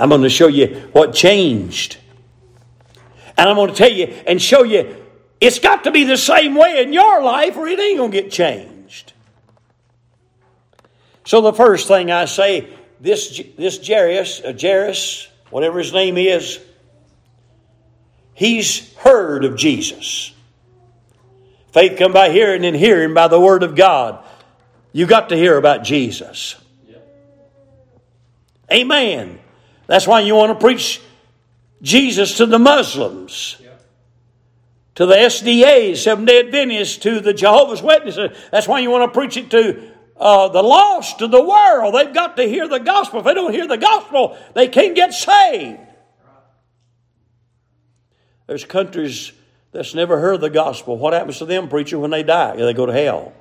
I'm 0.00 0.08
going 0.08 0.22
to 0.22 0.30
show 0.30 0.46
you 0.46 0.88
what 0.92 1.14
changed. 1.14 1.98
And 3.36 3.48
I'm 3.48 3.54
going 3.54 3.68
to 3.68 3.76
tell 3.76 3.92
you 3.92 4.06
and 4.26 4.40
show 4.40 4.62
you 4.62 4.96
it's 5.42 5.58
got 5.58 5.84
to 5.84 5.90
be 5.90 6.04
the 6.04 6.16
same 6.16 6.54
way 6.54 6.82
in 6.82 6.94
your 6.94 7.22
life 7.22 7.54
or 7.56 7.68
it 7.68 7.78
ain't 7.78 7.98
going 7.98 8.10
to 8.10 8.22
get 8.22 8.32
changed. 8.32 9.12
So 11.26 11.42
the 11.42 11.52
first 11.52 11.86
thing 11.86 12.10
I 12.10 12.24
say, 12.24 12.70
this, 12.98 13.42
this 13.58 13.86
Jairus, 13.86 14.40
uh, 14.40 14.54
Jairus, 14.58 15.28
whatever 15.50 15.78
his 15.78 15.92
name 15.92 16.16
is, 16.16 16.58
he's 18.32 18.94
heard 18.94 19.44
of 19.44 19.56
Jesus. 19.56 20.32
Faith 21.72 21.98
come 21.98 22.14
by 22.14 22.30
hearing 22.30 22.64
and 22.64 22.74
hearing 22.74 23.12
by 23.12 23.28
the 23.28 23.38
word 23.38 23.62
of 23.62 23.74
God. 23.74 24.24
You 24.92 25.06
got 25.06 25.28
to 25.28 25.36
hear 25.36 25.58
about 25.58 25.84
Jesus. 25.84 26.56
Amen. 28.72 29.40
That's 29.90 30.06
why 30.06 30.20
you 30.20 30.36
want 30.36 30.56
to 30.56 30.64
preach 30.64 31.00
Jesus 31.82 32.36
to 32.36 32.46
the 32.46 32.60
Muslims, 32.60 33.60
to 34.94 35.04
the 35.04 35.16
SDAs, 35.16 35.96
Seventh 35.96 36.28
day 36.28 36.38
Adventists, 36.38 36.98
to 36.98 37.18
the 37.18 37.34
Jehovah's 37.34 37.82
Witnesses. 37.82 38.38
That's 38.52 38.68
why 38.68 38.78
you 38.78 38.90
want 38.92 39.12
to 39.12 39.18
preach 39.18 39.36
it 39.36 39.50
to 39.50 39.90
uh, 40.16 40.46
the 40.46 40.62
lost, 40.62 41.18
to 41.18 41.26
the 41.26 41.42
world. 41.42 41.96
They've 41.96 42.14
got 42.14 42.36
to 42.36 42.44
hear 42.44 42.68
the 42.68 42.78
gospel. 42.78 43.18
If 43.18 43.24
they 43.24 43.34
don't 43.34 43.52
hear 43.52 43.66
the 43.66 43.78
gospel, 43.78 44.38
they 44.54 44.68
can't 44.68 44.94
get 44.94 45.12
saved. 45.12 45.80
There's 48.46 48.64
countries 48.64 49.32
that's 49.72 49.92
never 49.92 50.20
heard 50.20 50.40
the 50.40 50.50
gospel. 50.50 50.98
What 50.98 51.14
happens 51.14 51.38
to 51.38 51.46
them, 51.46 51.68
preacher, 51.68 51.98
when 51.98 52.12
they 52.12 52.22
die? 52.22 52.54
They 52.54 52.74
go 52.74 52.86
to 52.86 52.92
hell. 52.92 53.32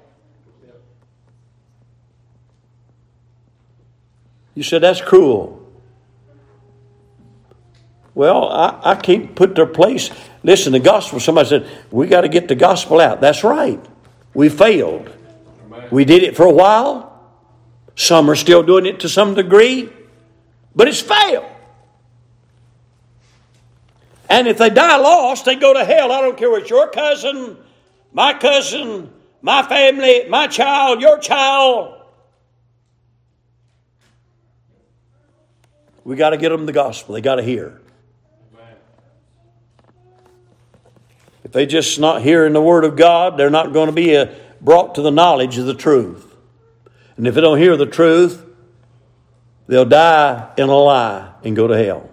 You 4.56 4.64
said 4.64 4.82
that's 4.82 5.00
cruel. 5.00 5.59
Well, 8.20 8.50
I, 8.50 8.78
I 8.84 8.96
can't 8.96 9.34
put 9.34 9.56
their 9.56 9.66
place. 9.66 10.10
Listen, 10.44 10.74
the 10.74 10.80
gospel, 10.82 11.22
somebody 11.22 11.48
said, 11.48 11.70
we 11.90 12.06
got 12.06 12.22
to 12.22 12.28
get 12.28 12.50
the 12.50 12.56
gospel 12.56 13.00
out. 13.00 13.22
That's 13.22 13.46
right. 13.46 13.80
We 14.34 14.50
failed. 14.50 15.10
We 15.90 16.04
did 16.04 16.24
it 16.24 16.36
for 16.36 16.46
a 16.46 16.52
while. 16.52 17.32
Some 17.96 18.30
are 18.30 18.36
still 18.36 18.62
doing 18.62 18.86
it 18.86 19.00
to 19.00 19.08
some 19.08 19.36
degree, 19.36 19.90
but 20.76 20.90
it's 20.90 21.00
failed. 21.00 21.46
And 24.30 24.50
if 24.50 24.58
they 24.58 24.70
die 24.70 24.98
lost, 24.98 25.46
they 25.46 25.56
go 25.56 25.74
to 25.74 25.86
hell. 25.86 26.12
I 26.12 26.20
don't 26.20 26.38
care 26.38 26.52
what 26.52 26.70
your 26.70 26.90
cousin, 26.90 27.56
my 28.12 28.34
cousin, 28.34 29.14
my 29.42 29.64
family, 29.64 30.28
my 30.28 30.48
child, 30.48 31.00
your 31.00 31.20
child. 31.20 32.02
We 36.04 36.18
got 36.18 36.32
to 36.32 36.38
get 36.38 36.50
them 36.50 36.66
the 36.66 36.74
gospel. 36.74 37.16
They 37.16 37.22
got 37.22 37.36
to 37.36 37.44
hear. 37.44 37.80
If 41.50 41.54
they 41.54 41.66
just 41.66 42.00
not 42.00 42.22
hearing 42.22 42.54
the 42.54 42.62
word 42.62 42.84
of 42.84 42.96
God, 42.96 43.36
they're 43.36 43.50
not 43.50 43.74
going 43.74 43.88
to 43.88 43.92
be 43.92 44.16
uh, 44.16 44.28
brought 44.62 44.94
to 44.96 45.02
the 45.02 45.10
knowledge 45.10 45.58
of 45.58 45.66
the 45.66 45.74
truth. 45.74 46.36
And 47.18 47.26
if 47.26 47.34
they 47.34 47.42
don't 47.42 47.58
hear 47.58 47.76
the 47.76 47.88
truth, 47.88 48.46
they'll 49.66 49.84
die 49.84 50.54
in 50.60 50.70
a 50.70 50.78
lie 50.78 51.34
and 51.44 51.56
go 51.56 51.66
to 51.66 51.76
hell. 51.76 52.08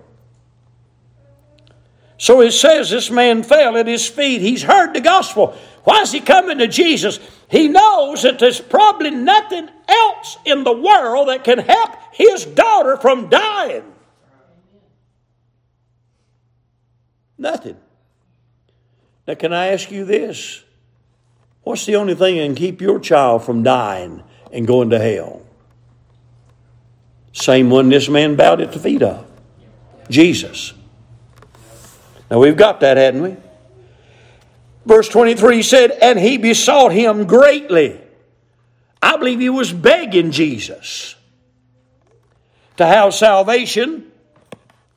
So 2.16 2.40
it 2.40 2.52
says 2.52 2.88
this 2.88 3.10
man 3.10 3.42
fell 3.42 3.76
at 3.76 3.86
his 3.86 4.08
feet. 4.08 4.40
He's 4.40 4.62
heard 4.62 4.94
the 4.94 5.02
gospel. 5.02 5.54
Why 5.84 6.00
is 6.00 6.12
he 6.12 6.20
coming 6.20 6.56
to 6.56 6.66
Jesus? 6.66 7.20
He 7.50 7.68
knows 7.68 8.22
that 8.22 8.38
there's 8.38 8.58
probably 8.58 9.10
nothing 9.10 9.68
else 9.86 10.38
in 10.46 10.64
the 10.64 10.72
world 10.72 11.28
that 11.28 11.44
can 11.44 11.58
help 11.58 11.90
his 12.14 12.46
daughter 12.46 12.96
from 12.96 13.28
dying. 13.28 13.84
Nothing. 17.36 17.76
Now, 19.26 19.34
can 19.34 19.52
I 19.52 19.68
ask 19.68 19.90
you 19.90 20.04
this? 20.04 20.62
What's 21.62 21.84
the 21.84 21.96
only 21.96 22.14
thing 22.14 22.36
that 22.36 22.44
can 22.44 22.54
keep 22.54 22.80
your 22.80 23.00
child 23.00 23.44
from 23.44 23.62
dying 23.62 24.22
and 24.52 24.66
going 24.66 24.90
to 24.90 24.98
hell? 24.98 25.42
Same 27.32 27.68
one 27.68 27.88
this 27.88 28.08
man 28.08 28.36
bowed 28.36 28.60
at 28.60 28.72
the 28.72 28.78
feet 28.78 29.02
of 29.02 29.26
Jesus. 30.08 30.72
Now, 32.30 32.38
we've 32.38 32.56
got 32.56 32.80
that, 32.80 32.96
hadn't 32.96 33.22
we? 33.22 33.36
Verse 34.84 35.08
23 35.08 35.62
said, 35.62 35.90
And 35.90 36.18
he 36.18 36.38
besought 36.38 36.92
him 36.92 37.26
greatly. 37.26 38.00
I 39.02 39.16
believe 39.16 39.40
he 39.40 39.50
was 39.50 39.72
begging 39.72 40.30
Jesus 40.30 41.16
to 42.76 42.86
have 42.86 43.12
salvation. 43.14 44.10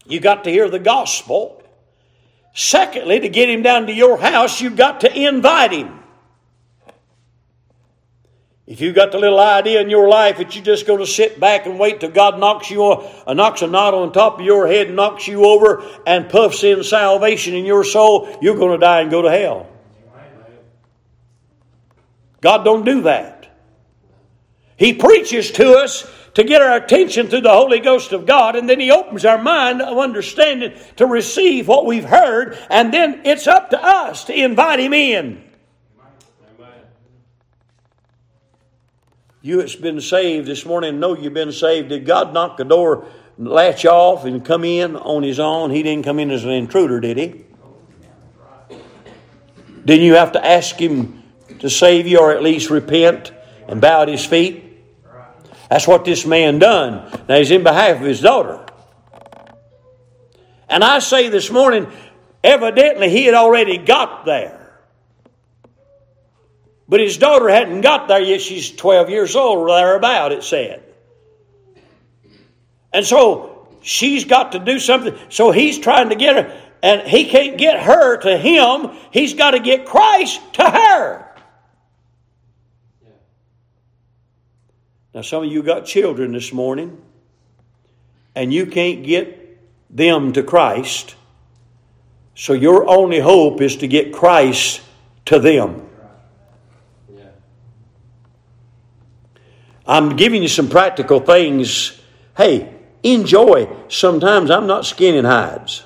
You 0.05 0.19
got 0.19 0.43
to 0.43 0.51
hear 0.51 0.69
the 0.69 0.79
gospel. 0.79 1.58
Secondly, 2.53 3.19
to 3.19 3.29
get 3.29 3.49
him 3.49 3.61
down 3.61 3.87
to 3.87 3.93
your 3.93 4.17
house, 4.17 4.59
you've 4.61 4.75
got 4.75 5.01
to 5.01 5.15
invite 5.15 5.71
him. 5.71 5.99
If 8.69 8.81
you've 8.81 8.93
got 8.93 9.11
the 9.11 9.17
little 9.17 9.39
idea 9.39 9.81
in 9.81 9.89
your 9.89 10.07
life 10.07 10.37
that 10.37 10.55
you're 10.55 10.63
just 10.63 10.85
going 10.85 10.99
to 10.99 11.07
sit 11.07 11.39
back 11.39 11.65
and 11.65 11.79
wait 11.79 12.01
till 12.01 12.11
God 12.11 12.39
knocks 12.39 12.69
you 12.69 12.83
uh, 12.83 13.33
knocks 13.33 13.63
a 13.63 13.67
knot 13.67 13.95
on 13.95 14.11
top 14.11 14.39
of 14.39 14.45
your 14.45 14.67
head, 14.67 14.87
and 14.87 14.95
knocks 14.95 15.27
you 15.27 15.45
over, 15.45 15.83
and 16.05 16.29
puffs 16.29 16.63
in 16.63 16.83
salvation 16.83 17.55
in 17.55 17.65
your 17.65 17.83
soul, 17.83 18.37
you're 18.43 18.55
going 18.55 18.73
to 18.73 18.77
die 18.77 19.01
and 19.01 19.09
go 19.09 19.23
to 19.23 19.31
hell. 19.31 19.67
God 22.41 22.63
don't 22.63 22.85
do 22.85 23.01
that. 23.01 23.47
He 24.77 24.93
preaches 24.93 25.49
to 25.51 25.73
us 25.73 26.07
to 26.39 26.45
get 26.45 26.61
our 26.61 26.77
attention 26.77 27.27
through 27.27 27.41
the 27.41 27.51
Holy 27.51 27.79
Ghost 27.79 28.13
of 28.13 28.25
God, 28.25 28.55
and 28.55 28.69
then 28.69 28.79
He 28.79 28.91
opens 28.91 29.25
our 29.25 29.37
mind 29.37 29.81
of 29.81 29.97
understanding 29.97 30.71
to 30.95 31.05
receive 31.05 31.67
what 31.67 31.85
we've 31.85 32.05
heard, 32.05 32.57
and 32.69 32.93
then 32.93 33.23
it's 33.25 33.45
up 33.45 33.71
to 33.71 33.83
us 33.83 34.23
to 34.25 34.33
invite 34.33 34.79
Him 34.79 34.93
in. 34.93 35.43
You 39.41 39.57
that's 39.57 39.75
been 39.75 39.99
saved 39.99 40.47
this 40.47 40.65
morning 40.65 41.01
know 41.01 41.13
you've 41.13 41.33
been 41.33 41.51
saved. 41.51 41.89
Did 41.89 42.05
God 42.05 42.33
knock 42.33 42.55
the 42.55 42.63
door, 42.63 43.07
latch 43.37 43.85
off, 43.85 44.23
and 44.23 44.43
come 44.43 44.63
in 44.63 44.95
on 44.95 45.23
His 45.23 45.41
own? 45.41 45.71
He 45.71 45.83
didn't 45.83 46.05
come 46.05 46.19
in 46.19 46.31
as 46.31 46.45
an 46.45 46.51
intruder, 46.51 47.01
did 47.01 47.17
He? 47.17 47.45
Didn't 49.83 50.05
you 50.05 50.15
have 50.15 50.31
to 50.33 50.45
ask 50.45 50.77
Him 50.77 51.21
to 51.59 51.69
save 51.69 52.07
you, 52.07 52.19
or 52.19 52.31
at 52.31 52.41
least 52.41 52.69
repent 52.69 53.33
and 53.67 53.81
bow 53.81 54.03
at 54.03 54.07
His 54.07 54.25
feet? 54.25 54.68
That's 55.69 55.87
what 55.87 56.03
this 56.03 56.25
man 56.25 56.59
done. 56.59 57.11
Now 57.27 57.37
he's 57.37 57.51
in 57.51 57.63
behalf 57.63 57.97
of 57.97 58.07
his 58.07 58.21
daughter. 58.21 58.65
And 60.67 60.83
I 60.83 60.99
say 60.99 61.29
this 61.29 61.51
morning, 61.51 61.87
evidently 62.43 63.09
he 63.09 63.25
had 63.25 63.35
already 63.35 63.77
got 63.77 64.25
there. 64.25 64.55
But 66.87 66.99
his 66.99 67.17
daughter 67.17 67.49
hadn't 67.49 67.81
got 67.81 68.07
there 68.07 68.21
yet. 68.21 68.41
She's 68.41 68.71
12 68.71 69.11
years 69.11 69.35
old, 69.35 69.59
or 69.59 69.67
thereabout, 69.67 70.31
it 70.31 70.43
said. 70.43 70.83
And 72.91 73.05
so 73.05 73.67
she's 73.81 74.25
got 74.25 74.53
to 74.53 74.59
do 74.59 74.79
something. 74.79 75.15
So 75.29 75.51
he's 75.51 75.77
trying 75.77 76.09
to 76.09 76.15
get 76.15 76.35
her, 76.35 76.61
and 76.81 77.07
he 77.07 77.25
can't 77.25 77.59
get 77.59 77.79
her 77.79 78.17
to 78.17 78.37
him. 78.37 78.89
He's 79.11 79.35
got 79.35 79.51
to 79.51 79.59
get 79.59 79.85
Christ 79.85 80.41
to 80.53 80.63
her. 80.63 81.28
Now, 85.13 85.21
some 85.21 85.43
of 85.43 85.51
you 85.51 85.63
got 85.63 85.85
children 85.85 86.33
this 86.33 86.53
morning, 86.53 87.01
and 88.35 88.53
you 88.53 88.65
can't 88.65 89.03
get 89.03 89.59
them 89.89 90.33
to 90.33 90.43
Christ. 90.43 91.15
So 92.35 92.53
your 92.53 92.87
only 92.87 93.19
hope 93.19 93.59
is 93.61 93.77
to 93.77 93.87
get 93.87 94.13
Christ 94.13 94.81
to 95.25 95.39
them. 95.39 95.89
I'm 99.89 100.15
giving 100.15 100.43
you 100.43 100.47
some 100.47 100.69
practical 100.69 101.19
things. 101.19 101.99
Hey, 102.37 102.71
enjoy. 103.01 103.67
Sometimes 103.87 104.51
I'm 104.51 104.67
not 104.67 104.85
skinning 104.85 105.23
hides. 105.23 105.83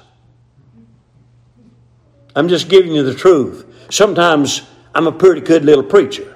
I'm 2.35 2.49
just 2.49 2.67
giving 2.67 2.91
you 2.91 3.03
the 3.03 3.15
truth. 3.15 3.65
Sometimes 3.89 4.63
I'm 4.93 5.07
a 5.07 5.11
pretty 5.13 5.39
good 5.39 5.63
little 5.63 5.85
preacher. 5.85 6.32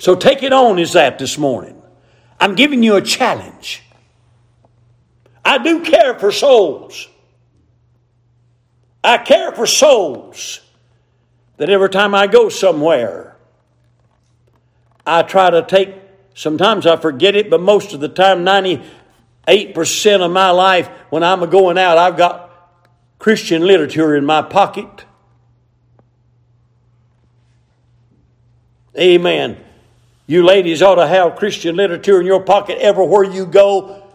So 0.00 0.16
take 0.16 0.42
it 0.42 0.54
on 0.54 0.78
as 0.78 0.94
that 0.94 1.18
this 1.18 1.36
morning. 1.36 1.80
I'm 2.40 2.54
giving 2.54 2.82
you 2.82 2.96
a 2.96 3.02
challenge. 3.02 3.82
I 5.44 5.58
do 5.58 5.82
care 5.82 6.18
for 6.18 6.32
souls. 6.32 7.06
I 9.04 9.18
care 9.18 9.52
for 9.52 9.66
souls 9.66 10.62
that 11.58 11.68
every 11.68 11.90
time 11.90 12.14
I 12.14 12.28
go 12.28 12.48
somewhere, 12.48 13.36
I 15.06 15.22
try 15.22 15.50
to 15.50 15.62
take, 15.66 15.94
sometimes 16.32 16.86
I 16.86 16.96
forget 16.96 17.36
it, 17.36 17.50
but 17.50 17.60
most 17.60 17.92
of 17.92 18.00
the 18.00 18.08
time, 18.08 18.42
98% 18.42 20.24
of 20.24 20.30
my 20.30 20.50
life, 20.50 20.88
when 21.10 21.22
I'm 21.22 21.46
going 21.50 21.76
out, 21.76 21.98
I've 21.98 22.16
got 22.16 22.50
Christian 23.18 23.66
literature 23.66 24.16
in 24.16 24.24
my 24.24 24.40
pocket. 24.40 25.04
Amen. 28.98 29.66
You 30.30 30.44
ladies 30.44 30.80
ought 30.80 30.94
to 30.94 31.08
have 31.08 31.34
Christian 31.34 31.74
literature 31.74 32.20
in 32.20 32.24
your 32.24 32.38
pocket 32.38 32.78
everywhere 32.78 33.24
you 33.24 33.46
go. 33.46 34.06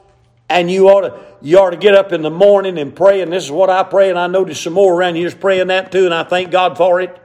And 0.47 0.71
you 0.71 0.87
ought 0.87 1.01
to 1.01 1.25
you 1.41 1.59
ought 1.59 1.71
to 1.71 1.75
get 1.75 1.93
up 1.93 2.13
in 2.13 2.21
the 2.21 2.29
morning 2.29 2.77
and 2.77 2.95
pray, 2.95 3.19
and 3.19 3.33
this 3.33 3.43
is 3.43 3.51
what 3.51 3.69
I 3.69 3.83
pray, 3.83 4.11
and 4.11 4.17
I 4.17 4.27
notice 4.27 4.61
some 4.61 4.71
more 4.71 4.93
around 4.95 5.15
just 5.15 5.41
praying 5.41 5.67
that 5.67 5.91
too, 5.91 6.05
and 6.05 6.13
I 6.13 6.23
thank 6.23 6.51
God 6.51 6.77
for 6.77 7.01
it. 7.01 7.21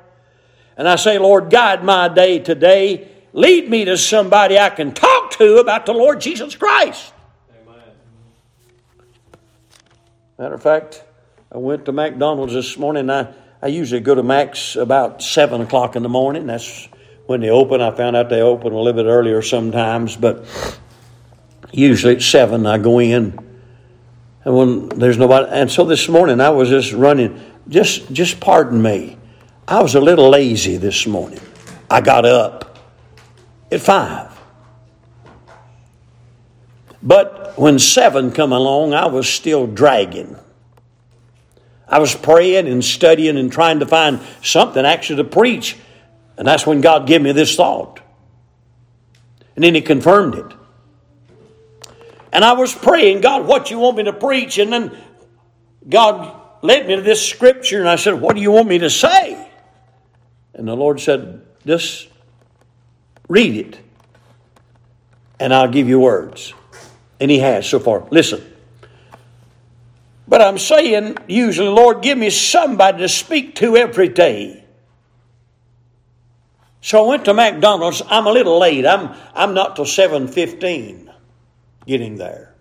And 0.76 0.88
I 0.88 0.96
say, 0.96 1.18
Lord, 1.18 1.50
guide 1.50 1.84
my 1.84 2.08
day 2.08 2.40
today 2.40 3.08
lead 3.32 3.70
me 3.70 3.84
to 3.84 3.96
somebody 3.96 4.58
I 4.58 4.70
can 4.70 4.92
talk 4.92 5.30
to 5.38 5.58
about 5.58 5.86
the 5.86 5.92
Lord 5.92 6.20
Jesus 6.20 6.56
Christ. 6.56 7.12
Amen. 7.62 7.80
Matter 10.36 10.54
of 10.54 10.62
fact, 10.64 11.04
I 11.52 11.58
went 11.58 11.84
to 11.84 11.92
McDonald's 11.92 12.54
this 12.54 12.76
morning. 12.76 13.08
I, 13.08 13.32
I 13.62 13.68
usually 13.68 14.00
go 14.00 14.16
to 14.16 14.24
Mac's 14.24 14.74
about 14.74 15.22
7 15.22 15.60
o'clock 15.60 15.94
in 15.94 16.02
the 16.02 16.08
morning. 16.08 16.48
That's 16.48 16.88
when 17.30 17.42
they 17.42 17.50
open. 17.50 17.80
I 17.80 17.92
found 17.92 18.16
out 18.16 18.28
they 18.28 18.42
open 18.42 18.72
a 18.72 18.76
little 18.76 19.04
bit 19.04 19.08
earlier 19.08 19.40
sometimes, 19.40 20.16
but 20.16 20.44
usually 21.70 22.16
at 22.16 22.22
7 22.22 22.66
I 22.66 22.76
go 22.76 22.98
in. 22.98 23.38
And 24.44 24.56
when 24.56 24.88
there's 24.88 25.16
nobody, 25.16 25.46
and 25.48 25.70
so 25.70 25.84
this 25.84 26.08
morning 26.08 26.40
I 26.40 26.50
was 26.50 26.68
just 26.68 26.92
running. 26.92 27.40
Just, 27.68 28.12
just 28.12 28.40
pardon 28.40 28.82
me. 28.82 29.16
I 29.68 29.80
was 29.80 29.94
a 29.94 30.00
little 30.00 30.28
lazy 30.28 30.76
this 30.76 31.06
morning. 31.06 31.38
I 31.88 32.00
got 32.00 32.24
up 32.24 32.80
at 33.70 33.80
five. 33.80 34.36
But 37.00 37.56
when 37.56 37.78
seven 37.78 38.32
come 38.32 38.52
along, 38.52 38.92
I 38.92 39.06
was 39.06 39.28
still 39.28 39.68
dragging. 39.68 40.36
I 41.86 42.00
was 42.00 42.12
praying 42.12 42.66
and 42.66 42.84
studying 42.84 43.36
and 43.36 43.52
trying 43.52 43.78
to 43.78 43.86
find 43.86 44.18
something 44.42 44.84
actually 44.84 45.22
to 45.22 45.28
preach. 45.30 45.76
And 46.40 46.48
that's 46.48 46.66
when 46.66 46.80
God 46.80 47.06
gave 47.06 47.20
me 47.20 47.32
this 47.32 47.54
thought. 47.54 48.00
And 49.54 49.62
then 49.62 49.74
He 49.74 49.82
confirmed 49.82 50.36
it. 50.36 50.56
And 52.32 52.42
I 52.42 52.54
was 52.54 52.74
praying, 52.74 53.20
God, 53.20 53.46
what 53.46 53.70
you 53.70 53.78
want 53.78 53.98
me 53.98 54.04
to 54.04 54.14
preach? 54.14 54.56
And 54.56 54.72
then 54.72 54.96
God 55.86 56.34
led 56.62 56.86
me 56.86 56.96
to 56.96 57.02
this 57.02 57.28
scripture, 57.28 57.78
and 57.78 57.86
I 57.86 57.96
said, 57.96 58.14
What 58.14 58.36
do 58.36 58.40
you 58.40 58.52
want 58.52 58.68
me 58.68 58.78
to 58.78 58.88
say? 58.88 59.50
And 60.54 60.66
the 60.66 60.74
Lord 60.74 60.98
said, 60.98 61.42
Just 61.66 62.08
read 63.28 63.54
it, 63.56 63.78
and 65.38 65.52
I'll 65.52 65.70
give 65.70 65.90
you 65.90 66.00
words. 66.00 66.54
And 67.20 67.30
He 67.30 67.40
has 67.40 67.68
so 67.68 67.78
far. 67.78 68.08
Listen. 68.10 68.42
But 70.26 70.40
I'm 70.40 70.56
saying, 70.56 71.18
usually, 71.28 71.68
Lord, 71.68 72.00
give 72.00 72.16
me 72.16 72.30
somebody 72.30 73.00
to 73.00 73.10
speak 73.10 73.56
to 73.56 73.76
every 73.76 74.08
day. 74.08 74.59
So 76.82 77.04
I 77.04 77.08
went 77.08 77.24
to 77.26 77.34
McDonald's. 77.34 78.02
I'm 78.08 78.26
a 78.26 78.32
little 78.32 78.58
late. 78.58 78.86
I'm, 78.86 79.14
I'm 79.34 79.54
not 79.54 79.76
till 79.76 79.84
7.15 79.84 81.12
getting 81.86 82.16
there. 82.16 82.54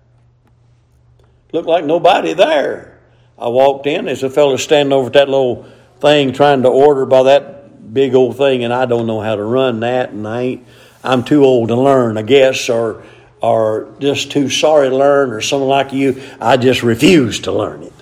Looked 1.52 1.68
like 1.68 1.86
nobody 1.86 2.34
there. 2.34 3.00
I 3.38 3.48
walked 3.48 3.88
in. 3.88 4.06
There's 4.06 4.24
a 4.24 4.30
fellow 4.30 4.58
standing 4.58 4.94
over 4.94 5.08
at 5.08 5.14
that 5.14 5.30
little 5.30 5.66
thing 6.00 6.34
trying 6.34 6.64
to 6.64 6.70
order 6.70 7.06
by 7.06 7.24
that 7.24 7.94
big 7.94 8.14
old 8.14 8.38
thing, 8.38 8.64
and 8.64 8.74
I 8.74 8.86
don't 8.86 9.08
know 9.08 9.22
how 9.22 9.36
to 9.36 9.44
run 9.44 9.80
that, 9.82 10.12
and 10.12 10.28
I 10.28 10.42
ain't, 10.42 10.68
I'm 11.04 11.24
too 11.24 11.44
old 11.44 11.70
to 11.70 11.76
learn, 11.76 12.18
I 12.18 12.22
guess, 12.22 12.70
or 12.70 13.04
or 13.42 13.96
just 14.00 14.32
too 14.32 14.50
sorry 14.50 14.90
to 14.90 14.96
learn, 14.96 15.32
or 15.32 15.40
something 15.40 15.68
like 15.68 15.94
you. 15.94 16.22
I 16.42 16.58
just 16.58 16.84
refuse 16.84 17.40
to 17.42 17.54
learn 17.54 17.84
it. 17.84 17.94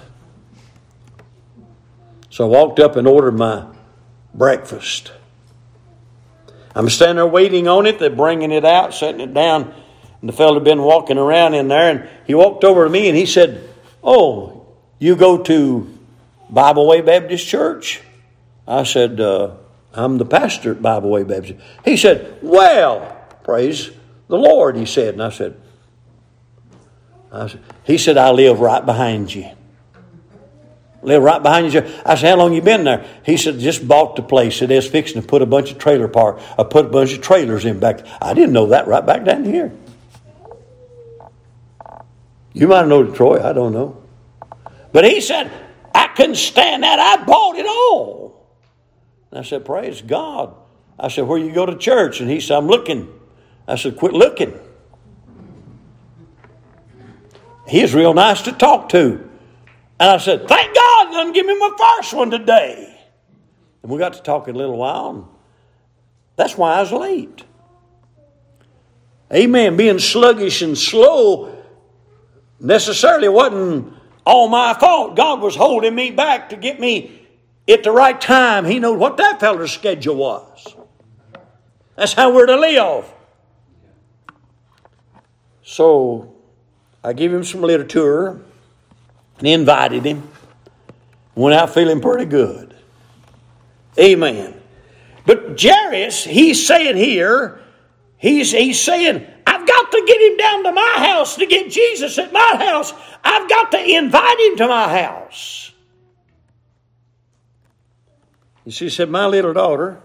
So 2.32 2.46
I 2.46 2.48
walked 2.48 2.80
up 2.80 2.96
and 2.96 3.08
ordered 3.08 3.38
my 3.38 3.68
breakfast. 4.34 5.12
I'm 6.78 6.90
standing 6.90 7.16
there 7.16 7.26
waiting 7.26 7.68
on 7.68 7.88
it. 7.88 7.98
They're 7.98 8.12
bringing 8.12 8.52
it 8.52 8.64
out, 8.64 8.94
setting 8.94 9.20
it 9.20 9.34
down. 9.34 9.74
And 10.22 10.30
the 10.30 10.34
fellow 10.34 10.54
had 10.54 10.64
been 10.64 10.84
walking 10.84 11.18
around 11.18 11.56
in 11.56 11.68
there, 11.70 11.90
and 11.90 12.10
he 12.28 12.36
walked 12.36 12.64
over 12.64 12.84
to 12.84 12.90
me 12.90 13.08
and 13.08 13.18
he 13.18 13.26
said, 13.26 13.68
Oh, 14.04 14.68
you 15.00 15.16
go 15.16 15.42
to 15.42 15.98
Bible 16.52 16.88
Way 16.88 17.02
Baptist 17.02 17.48
Church? 17.48 18.02
I 18.68 18.84
said, 18.84 19.20
uh, 19.20 19.56
I'm 19.92 20.20
the 20.20 20.26
pastor 20.26 20.72
at 20.72 20.82
Bible 20.82 21.10
Way 21.10 21.24
Baptist. 21.24 21.60
He 21.84 21.98
said, 21.98 22.38
Well, 22.44 23.26
praise 23.44 23.90
the 24.28 24.38
Lord, 24.38 24.76
he 24.76 24.86
said. 24.86 25.16
And 25.16 25.24
I 25.24 25.30
said, 25.30 25.60
I 27.32 27.48
said 27.48 27.64
He 27.86 27.98
said, 27.98 28.18
I 28.18 28.30
live 28.30 28.60
right 28.60 28.86
behind 28.86 29.34
you. 29.34 29.50
Live 31.04 31.22
right 31.22 31.42
behind 31.42 31.74
you. 31.74 31.84
I 32.06 32.16
said, 32.16 32.30
How 32.30 32.38
long 32.38 32.54
you 32.54 32.62
been 32.62 32.84
there? 32.84 33.06
He 33.24 33.38
said, 33.38 33.60
Just 33.60 33.88
bought 33.88 34.16
the 34.16 34.24
place. 34.24 34.58
Said, 34.58 34.72
It's 34.72 34.88
fixing 34.88 35.22
to 35.22 35.28
put 35.28 35.42
a 35.42 35.46
bunch 35.46 35.72
of 35.72 35.78
trailer 35.78 36.08
park, 36.08 36.40
I 36.58 36.62
uh, 36.62 36.64
put 36.64 36.86
a 36.86 36.90
bunch 36.90 37.14
of 37.14 37.22
trailers 37.22 37.66
in 37.66 37.80
back. 37.80 38.06
I 38.22 38.34
didn't 38.34 38.54
know 38.54 38.68
that 38.68 38.88
right 38.88 39.06
back 39.06 39.24
down 39.24 39.46
here. 39.46 39.72
You 42.54 42.68
might 42.68 42.88
known 42.88 43.14
Troy, 43.14 43.42
I 43.44 43.54
don't 43.54 43.74
know. 43.74 44.02
But 44.92 45.06
he 45.06 45.22
said, 45.22 45.52
I 45.94 46.08
couldn't 46.08 46.36
stand 46.36 46.82
that. 46.82 47.00
I 47.00 47.24
bought 47.24 47.56
it 47.56 47.68
all. 47.68 48.48
And 49.30 49.40
I 49.40 49.44
said, 49.44 49.66
Praise 49.66 50.02
God. 50.02 50.56
I 51.00 51.10
said, 51.10 51.28
Where 51.28 51.38
you 51.38 51.52
go 51.52 51.68
to 51.68 51.76
church? 51.78 52.20
And 52.20 52.30
he 52.30 52.40
said, 52.40 52.58
I'm 52.58 52.68
looking. 52.68 53.08
I 53.68 53.76
said, 53.76 53.98
Quit 53.98 54.14
looking. 54.14 54.60
He 57.68 57.82
was 57.82 57.94
real 57.94 58.14
nice 58.14 58.42
to 58.44 58.52
talk 58.52 58.90
to. 58.90 59.27
And 60.00 60.12
I 60.12 60.18
said, 60.18 60.48
Thank 60.48 60.76
God, 60.76 61.12
done 61.12 61.34
give 61.34 61.46
me 61.46 61.58
my 61.58 61.72
first 61.78 62.14
one 62.14 62.32
today. 62.32 63.00
And 63.82 63.92
we 63.92 63.98
got 63.98 64.14
to 64.14 64.22
talking 64.22 64.56
a 64.56 64.58
little 64.58 64.78
while. 64.78 65.10
And 65.10 65.26
that's 66.36 66.58
why 66.58 66.76
I 66.76 66.82
was 66.82 66.92
late. 66.92 67.44
Amen. 69.34 69.76
Being 69.76 70.00
sluggish 70.00 70.62
and 70.62 70.78
slow 70.78 71.54
necessarily 72.60 73.28
wasn't 73.28 73.94
all 74.26 74.48
my 74.48 74.74
fault. 74.74 75.16
God 75.16 75.42
was 75.42 75.56
holding 75.56 75.96
me 75.96 76.12
back 76.12 76.50
to 76.50 76.58
get 76.58 76.80
me 76.80 77.28
at 77.68 77.84
the 77.84 77.92
right 77.92 78.20
time. 78.20 78.66
He 78.66 78.80
knew 78.80 78.94
what 78.94 79.18
that 79.18 79.40
feller's 79.40 79.72
schedule 79.72 80.16
was. 80.16 80.76
That's 81.96 82.14
how 82.14 82.34
we're 82.34 82.46
to 82.46 82.56
live. 82.56 83.12
So 85.64 86.34
I 87.04 87.14
gave 87.14 87.34
him 87.34 87.44
some 87.44 87.62
literature 87.62 88.42
and 89.40 89.48
invited 89.48 90.06
him. 90.06 90.28
Went 91.36 91.56
out 91.56 91.74
feeling 91.74 92.02
pretty 92.02 92.26
good. 92.26 92.76
Amen. 94.00 94.54
But 95.26 95.62
Jairus, 95.62 96.24
he's 96.24 96.66
saying 96.66 96.98
here, 96.98 97.60
he's, 98.18 98.52
he's 98.52 98.80
saying, 98.80 99.26
I've 99.46 99.68
got 99.68 99.92
to 99.92 100.04
get 100.08 100.22
him 100.22 100.38
down 100.38 100.64
to 100.64 100.72
my 100.72 100.94
house 100.98 101.36
to 101.36 101.46
get 101.46 101.72
Jesus 101.72 102.18
at 102.18 102.32
my 102.32 102.56
house. 102.60 102.94
I've 103.24 103.50
got 103.50 103.72
to 103.72 103.80
invite 103.80 104.40
him 104.40 104.58
to 104.58 104.68
my 104.68 105.02
house. 105.02 105.72
And 108.66 108.74
she 108.74 108.90
said, 108.90 109.10
My 109.10 109.26
little 109.28 109.54
daughter 109.54 110.02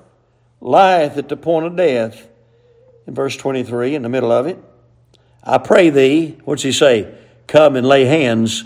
lieth 0.61 1.19
at 1.19 1.29
the 1.29 1.37
point 1.37 1.67
of 1.67 1.77
death. 1.77 2.29
In 3.07 3.15
verse 3.15 3.37
23, 3.37 3.97
in 3.97 4.03
the 4.03 4.09
middle 4.09 4.31
of 4.31 4.47
it. 4.47 4.59
I 5.43 5.59
pray 5.59 5.91
thee, 5.91 6.39
what's 6.45 6.63
he 6.63 6.71
say? 6.71 7.13
Come 7.49 7.75
and 7.75 7.87
lay 7.87 8.05
hands, 8.05 8.65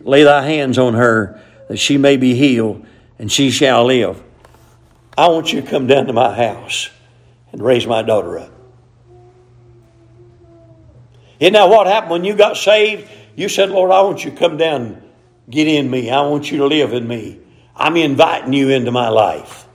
lay 0.00 0.22
thy 0.22 0.42
hands 0.42 0.78
on 0.78 0.94
her, 0.94 1.40
that 1.68 1.78
she 1.78 1.98
may 1.98 2.16
be 2.16 2.34
healed, 2.34 2.84
and 3.18 3.30
she 3.30 3.50
shall 3.50 3.84
live. 3.84 4.22
I 5.16 5.28
want 5.28 5.52
you 5.52 5.60
to 5.60 5.66
come 5.66 5.86
down 5.86 6.06
to 6.06 6.12
my 6.12 6.34
house 6.34 6.90
and 7.52 7.62
raise 7.62 7.86
my 7.86 8.02
daughter 8.02 8.38
up. 8.38 8.52
Isn't 11.40 11.54
that 11.54 11.68
what 11.68 11.86
happened 11.86 12.10
when 12.10 12.24
you 12.24 12.34
got 12.34 12.56
saved? 12.56 13.08
You 13.36 13.48
said, 13.48 13.70
Lord, 13.70 13.90
I 13.90 14.02
want 14.02 14.24
you 14.24 14.30
to 14.30 14.36
come 14.36 14.56
down, 14.56 15.02
get 15.48 15.66
in 15.66 15.90
me. 15.90 16.10
I 16.10 16.22
want 16.22 16.50
you 16.50 16.58
to 16.58 16.66
live 16.66 16.92
in 16.92 17.06
me. 17.06 17.38
I'm 17.76 17.96
inviting 17.96 18.52
you 18.52 18.70
into 18.70 18.90
my 18.90 19.08
life. 19.08 19.66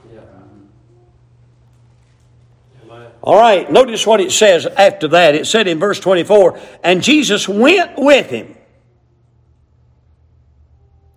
All 3.21 3.39
right, 3.39 3.71
notice 3.71 4.05
what 4.05 4.19
it 4.19 4.33
says 4.33 4.65
after 4.65 5.07
that. 5.09 5.33
It 5.33 5.47
said 5.47 5.69
in 5.69 5.79
verse 5.79 5.97
24, 6.01 6.59
and 6.83 7.01
Jesus 7.01 7.47
went 7.47 7.97
with 7.97 8.29
him. 8.29 8.53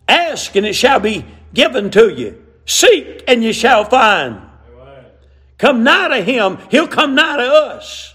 Ask 0.08 0.54
and 0.56 0.66
it 0.66 0.74
shall 0.74 1.00
be 1.00 1.24
given 1.52 1.90
to 1.90 2.08
you. 2.08 2.44
Seek 2.64 3.24
and 3.26 3.42
you 3.42 3.52
shall 3.52 3.84
find. 3.84 4.42
Come 5.58 5.84
nigh 5.84 6.08
to 6.08 6.22
him, 6.22 6.58
he'll 6.70 6.88
come 6.88 7.14
nigh 7.14 7.38
to 7.38 7.50
us. 7.50 8.14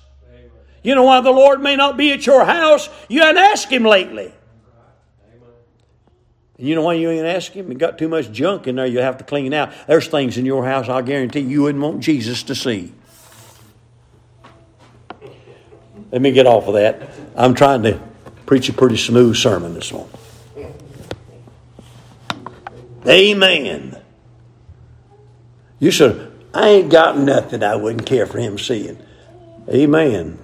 You 0.84 0.96
know 0.96 1.04
why 1.04 1.22
the 1.22 1.32
Lord 1.32 1.62
may 1.62 1.76
not 1.76 1.96
be 1.96 2.12
at 2.12 2.26
your 2.26 2.44
house? 2.44 2.90
You 3.08 3.22
haven't 3.22 3.38
asked 3.38 3.70
Him 3.70 3.84
lately. 3.84 4.34
And 6.58 6.68
you 6.68 6.76
know 6.76 6.82
why 6.84 6.94
you 6.94 7.10
ain't 7.10 7.26
asked 7.26 7.52
Him? 7.52 7.72
You 7.72 7.78
got 7.78 7.98
too 7.98 8.08
much 8.08 8.32
junk 8.32 8.68
in 8.68 8.76
there 8.76 8.86
you 8.86 9.00
have 9.00 9.18
to 9.18 9.24
clean 9.24 9.54
out. 9.54 9.72
There's 9.88 10.08
things 10.08 10.38
in 10.38 10.46
your 10.46 10.66
house 10.66 10.90
I 10.90 11.02
guarantee 11.02 11.42
you 11.42 11.64
wouldn't 11.64 11.84
want 11.84 12.02
Jesus 12.02 12.44
to 12.44 12.56
see. 12.56 12.94
Let 16.12 16.22
me 16.22 16.32
get 16.32 16.46
off 16.46 16.68
of 16.68 16.74
that. 16.74 17.10
I'm 17.36 17.54
trying 17.54 17.84
to 17.84 18.00
preach 18.46 18.68
a 18.68 18.74
pretty 18.74 18.98
smooth 18.98 19.38
sermon 19.38 19.74
this 19.74 19.94
morning. 19.94 20.12
Amen. 23.08 23.98
You 25.80 25.92
said, 25.92 26.32
I 26.54 26.70
ain't 26.70 26.92
got 26.92 27.18
nothing 27.18 27.64
I 27.64 27.76
wouldn't 27.76 28.06
care 28.06 28.26
for 28.26 28.38
him 28.38 28.60
seeing. 28.60 28.98
Amen. 29.70 30.38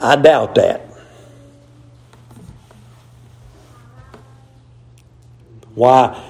I 0.00 0.16
doubt 0.16 0.54
that. 0.56 0.82
Why, 5.74 6.20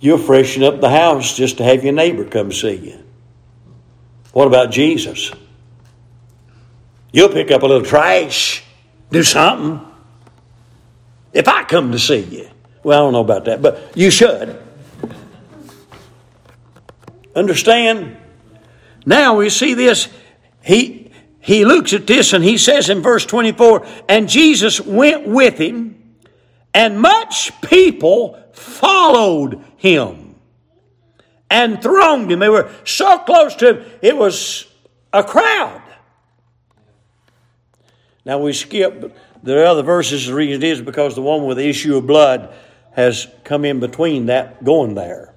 you'll 0.00 0.18
freshen 0.18 0.64
up 0.64 0.80
the 0.80 0.90
house 0.90 1.36
just 1.36 1.58
to 1.58 1.64
have 1.64 1.84
your 1.84 1.92
neighbor 1.92 2.24
come 2.24 2.50
see 2.50 2.74
you. 2.74 3.04
What 4.32 4.48
about 4.48 4.72
Jesus? 4.72 5.30
You'll 7.12 7.28
pick 7.28 7.50
up 7.52 7.62
a 7.62 7.66
little 7.66 7.86
trash, 7.86 8.64
do 9.10 9.22
something. 9.22 9.80
If 11.32 11.46
I 11.46 11.62
come 11.62 11.92
to 11.92 11.98
see 11.98 12.20
you, 12.20 12.48
well, 12.86 13.00
I 13.00 13.04
don't 13.04 13.14
know 13.14 13.20
about 13.20 13.46
that, 13.46 13.60
but 13.60 13.96
you 13.96 14.12
should. 14.12 14.62
Understand? 17.34 18.16
Now 19.04 19.34
we 19.34 19.50
see 19.50 19.74
this. 19.74 20.08
He, 20.62 21.10
he 21.40 21.64
looks 21.64 21.92
at 21.94 22.06
this 22.06 22.32
and 22.32 22.44
he 22.44 22.56
says 22.56 22.88
in 22.88 23.02
verse 23.02 23.26
24, 23.26 23.84
and 24.08 24.28
Jesus 24.28 24.80
went 24.80 25.26
with 25.26 25.58
him, 25.58 26.00
and 26.72 27.00
much 27.00 27.60
people 27.60 28.40
followed 28.52 29.64
him 29.78 30.36
and 31.50 31.82
thronged 31.82 32.30
him. 32.30 32.38
They 32.38 32.48
were 32.48 32.70
so 32.84 33.18
close 33.18 33.56
to 33.56 33.80
him, 33.80 33.90
it 34.00 34.16
was 34.16 34.64
a 35.12 35.24
crowd. 35.24 35.82
Now 38.24 38.38
we 38.38 38.52
skip 38.52 39.12
the 39.42 39.66
other 39.66 39.82
verses. 39.82 40.28
The 40.28 40.34
reason 40.34 40.62
is 40.62 40.80
because 40.80 41.16
the 41.16 41.22
woman 41.22 41.48
with 41.48 41.56
the 41.56 41.68
issue 41.68 41.96
of 41.96 42.06
blood 42.06 42.54
has 42.96 43.28
come 43.44 43.66
in 43.66 43.78
between 43.78 44.26
that 44.26 44.64
going 44.64 44.94
there. 44.94 45.34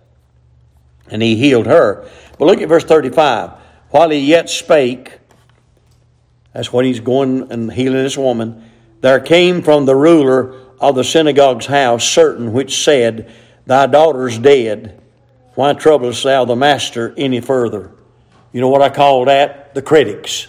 And 1.11 1.21
he 1.21 1.35
healed 1.35 1.65
her. 1.65 2.07
But 2.37 2.45
look 2.45 2.61
at 2.61 2.69
verse 2.69 2.85
35. 2.85 3.51
While 3.89 4.11
he 4.11 4.19
yet 4.19 4.49
spake, 4.49 5.19
that's 6.53 6.71
when 6.71 6.85
he's 6.85 7.01
going 7.01 7.51
and 7.51 7.71
healing 7.71 8.01
this 8.01 8.17
woman, 8.17 8.63
there 9.01 9.19
came 9.19 9.61
from 9.61 9.85
the 9.85 9.95
ruler 9.95 10.55
of 10.79 10.95
the 10.95 11.03
synagogue's 11.03 11.65
house 11.65 12.07
certain 12.07 12.53
which 12.53 12.81
said, 12.81 13.29
Thy 13.65 13.87
daughter's 13.87 14.39
dead. 14.39 15.01
Why 15.55 15.73
troublest 15.73 16.23
thou 16.23 16.45
the 16.45 16.55
master 16.55 17.13
any 17.17 17.41
further? 17.41 17.91
You 18.53 18.61
know 18.61 18.69
what 18.69 18.81
I 18.81 18.89
call 18.89 19.25
that? 19.25 19.75
The 19.75 19.81
critics. 19.81 20.47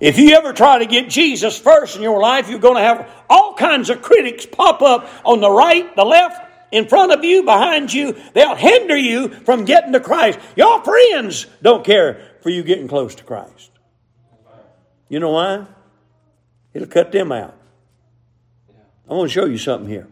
If 0.00 0.18
you 0.18 0.34
ever 0.34 0.54
try 0.54 0.78
to 0.78 0.86
get 0.86 1.10
Jesus 1.10 1.58
first 1.58 1.96
in 1.96 2.02
your 2.02 2.20
life, 2.20 2.48
you're 2.48 2.58
going 2.58 2.76
to 2.76 2.82
have 2.82 3.08
all 3.28 3.54
kinds 3.54 3.90
of 3.90 4.00
critics 4.00 4.46
pop 4.46 4.80
up 4.80 5.06
on 5.24 5.40
the 5.40 5.50
right, 5.50 5.94
the 5.94 6.04
left, 6.04 6.46
in 6.72 6.88
front 6.88 7.12
of 7.12 7.22
you, 7.22 7.42
behind 7.42 7.92
you. 7.92 8.16
They'll 8.32 8.54
hinder 8.54 8.96
you 8.96 9.28
from 9.28 9.66
getting 9.66 9.92
to 9.92 10.00
Christ. 10.00 10.38
Your 10.56 10.82
friends 10.82 11.46
don't 11.62 11.84
care 11.84 12.30
for 12.42 12.48
you 12.48 12.62
getting 12.62 12.88
close 12.88 13.14
to 13.16 13.24
Christ. 13.24 13.70
You 15.08 15.20
know 15.20 15.30
why? 15.30 15.66
It'll 16.72 16.88
cut 16.88 17.12
them 17.12 17.32
out. 17.32 17.56
I 19.08 19.14
want 19.14 19.28
to 19.28 19.34
show 19.34 19.44
you 19.44 19.58
something 19.58 19.88
here. 19.88 20.06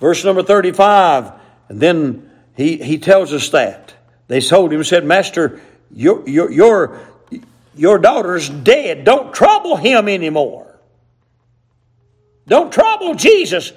Verse 0.00 0.24
number 0.24 0.42
35, 0.42 1.32
and 1.68 1.80
then 1.80 2.30
he, 2.56 2.76
he 2.76 2.98
tells 2.98 3.32
us 3.32 3.48
that. 3.50 3.94
They 4.26 4.40
told 4.40 4.72
him, 4.72 4.82
said, 4.82 5.04
Master, 5.04 5.60
your, 5.92 6.28
your, 6.28 6.50
your, 6.50 7.00
your 7.76 7.98
daughter's 7.98 8.48
dead. 8.48 9.04
Don't 9.04 9.34
trouble 9.34 9.76
him 9.76 10.08
anymore. 10.08 10.78
Don't 12.46 12.72
trouble 12.72 13.14
Jesus. 13.14 13.72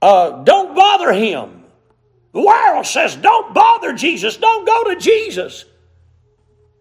Uh, 0.00 0.42
don't 0.44 0.74
bother 0.74 1.12
him. 1.12 1.64
The 2.32 2.40
world 2.42 2.86
says, 2.86 3.16
don't 3.16 3.54
bother 3.54 3.92
Jesus. 3.94 4.36
Don't 4.36 4.66
go 4.66 4.94
to 4.94 5.00
Jesus. 5.00 5.64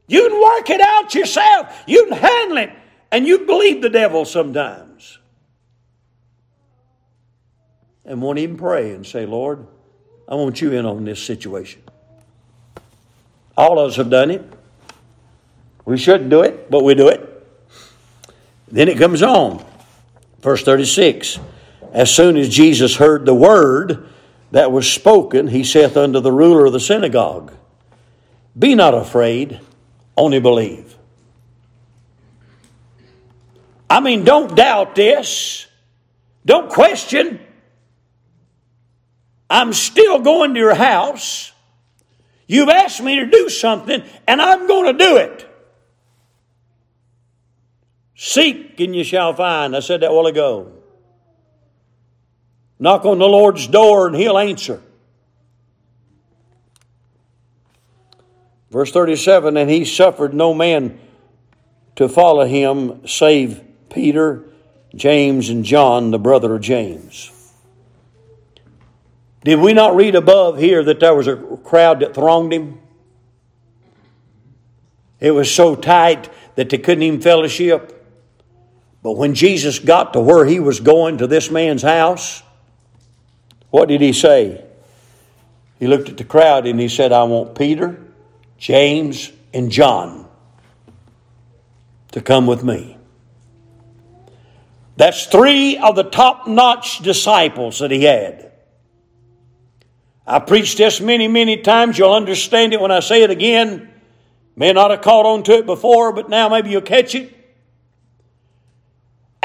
You 0.07 0.29
can 0.29 0.41
work 0.41 0.69
it 0.69 0.81
out 0.81 1.15
yourself. 1.15 1.83
You 1.87 2.05
can 2.05 2.17
handle 2.17 2.57
it. 2.57 2.71
And 3.11 3.25
you 3.25 3.45
believe 3.45 3.81
the 3.81 3.89
devil 3.89 4.25
sometimes. 4.25 5.17
And 8.03 8.21
won't 8.21 8.37
even 8.39 8.57
pray 8.57 8.91
and 8.91 9.05
say, 9.05 9.25
Lord, 9.25 9.65
I 10.27 10.35
want 10.35 10.61
you 10.61 10.73
in 10.73 10.85
on 10.85 11.05
this 11.05 11.23
situation. 11.23 11.81
All 13.57 13.79
of 13.79 13.89
us 13.89 13.95
have 13.95 14.09
done 14.09 14.31
it. 14.31 14.43
We 15.85 15.97
shouldn't 15.97 16.29
do 16.29 16.41
it, 16.41 16.69
but 16.69 16.83
we 16.83 16.95
do 16.95 17.07
it. 17.07 17.31
Then 18.67 18.89
it 18.89 18.97
comes 18.97 19.21
on. 19.21 19.63
Verse 20.41 20.63
36 20.63 21.39
As 21.93 22.13
soon 22.13 22.37
as 22.37 22.49
Jesus 22.49 22.97
heard 22.97 23.25
the 23.25 23.35
word 23.35 24.09
that 24.51 24.71
was 24.71 24.91
spoken, 24.91 25.47
he 25.47 25.63
saith 25.63 25.95
unto 25.95 26.19
the 26.19 26.31
ruler 26.31 26.65
of 26.65 26.73
the 26.73 26.79
synagogue, 26.79 27.53
Be 28.57 28.75
not 28.75 28.93
afraid, 28.93 29.59
only 30.17 30.39
believe. 30.39 30.95
I 33.89 33.99
mean, 33.99 34.23
don't 34.23 34.55
doubt 34.55 34.95
this. 34.95 35.67
Don't 36.45 36.69
question. 36.69 37.39
I'm 39.49 39.73
still 39.73 40.19
going 40.19 40.53
to 40.53 40.59
your 40.59 40.75
house. 40.75 41.51
You've 42.47 42.69
asked 42.69 43.01
me 43.01 43.15
to 43.19 43.25
do 43.25 43.49
something, 43.49 44.03
and 44.27 44.41
I'm 44.41 44.67
going 44.67 44.97
to 44.97 45.05
do 45.05 45.17
it. 45.17 45.54
Seek 48.15 48.79
and 48.79 48.95
you 48.95 49.03
shall 49.03 49.33
find. 49.33 49.75
I 49.75 49.81
said 49.81 50.01
that 50.01 50.11
while 50.11 50.25
ago. 50.25 50.71
Knock 52.79 53.05
on 53.05 53.19
the 53.19 53.27
Lord's 53.27 53.67
door 53.67 54.07
and 54.07 54.15
he'll 54.15 54.37
answer. 54.37 54.81
Verse 58.71 58.91
37 58.91 59.57
And 59.57 59.69
he 59.69 59.85
suffered 59.85 60.33
no 60.33 60.53
man 60.53 60.99
to 61.95 62.09
follow 62.09 62.45
him 62.45 63.07
save 63.07 63.63
Peter, 63.89 64.43
James, 64.93 65.49
and 65.49 65.63
John, 65.63 66.11
the 66.11 66.19
brother 66.19 66.55
of 66.55 66.61
James. 66.61 67.31
Did 69.43 69.59
we 69.59 69.73
not 69.73 69.95
read 69.95 70.15
above 70.15 70.57
here 70.57 70.83
that 70.83 70.99
there 70.99 71.15
was 71.15 71.27
a 71.27 71.35
crowd 71.35 71.99
that 71.99 72.15
thronged 72.15 72.51
him? 72.51 72.79
It 75.19 75.31
was 75.31 75.53
so 75.53 75.75
tight 75.75 76.29
that 76.55 76.69
they 76.69 76.77
couldn't 76.77 77.03
even 77.03 77.21
fellowship. 77.21 77.94
But 79.05 79.17
when 79.17 79.35
Jesus 79.35 79.77
got 79.77 80.13
to 80.13 80.19
where 80.19 80.47
he 80.47 80.59
was 80.59 80.79
going 80.79 81.19
to 81.19 81.27
this 81.27 81.51
man's 81.51 81.83
house, 81.83 82.41
what 83.69 83.87
did 83.87 84.01
he 84.01 84.13
say? 84.13 84.65
He 85.77 85.85
looked 85.85 86.09
at 86.09 86.17
the 86.17 86.23
crowd 86.23 86.65
and 86.65 86.79
he 86.79 86.87
said, 86.87 87.11
I 87.11 87.21
want 87.25 87.53
Peter, 87.53 88.03
James, 88.57 89.31
and 89.53 89.69
John 89.69 90.27
to 92.13 92.21
come 92.21 92.47
with 92.47 92.63
me. 92.63 92.97
That's 94.97 95.27
three 95.27 95.77
of 95.77 95.95
the 95.95 96.05
top 96.05 96.47
notch 96.47 96.97
disciples 96.97 97.77
that 97.77 97.91
he 97.91 98.05
had. 98.05 98.53
I 100.25 100.39
preached 100.39 100.79
this 100.79 100.99
many, 100.99 101.27
many 101.27 101.57
times. 101.57 101.99
You'll 101.99 102.11
understand 102.11 102.73
it 102.73 102.81
when 102.81 102.89
I 102.89 103.01
say 103.01 103.21
it 103.21 103.29
again. 103.29 103.87
May 104.55 104.73
not 104.73 104.89
have 104.89 105.01
caught 105.01 105.27
on 105.27 105.43
to 105.43 105.51
it 105.59 105.67
before, 105.67 106.11
but 106.11 106.27
now 106.27 106.49
maybe 106.49 106.71
you'll 106.71 106.81
catch 106.81 107.13
it. 107.13 107.34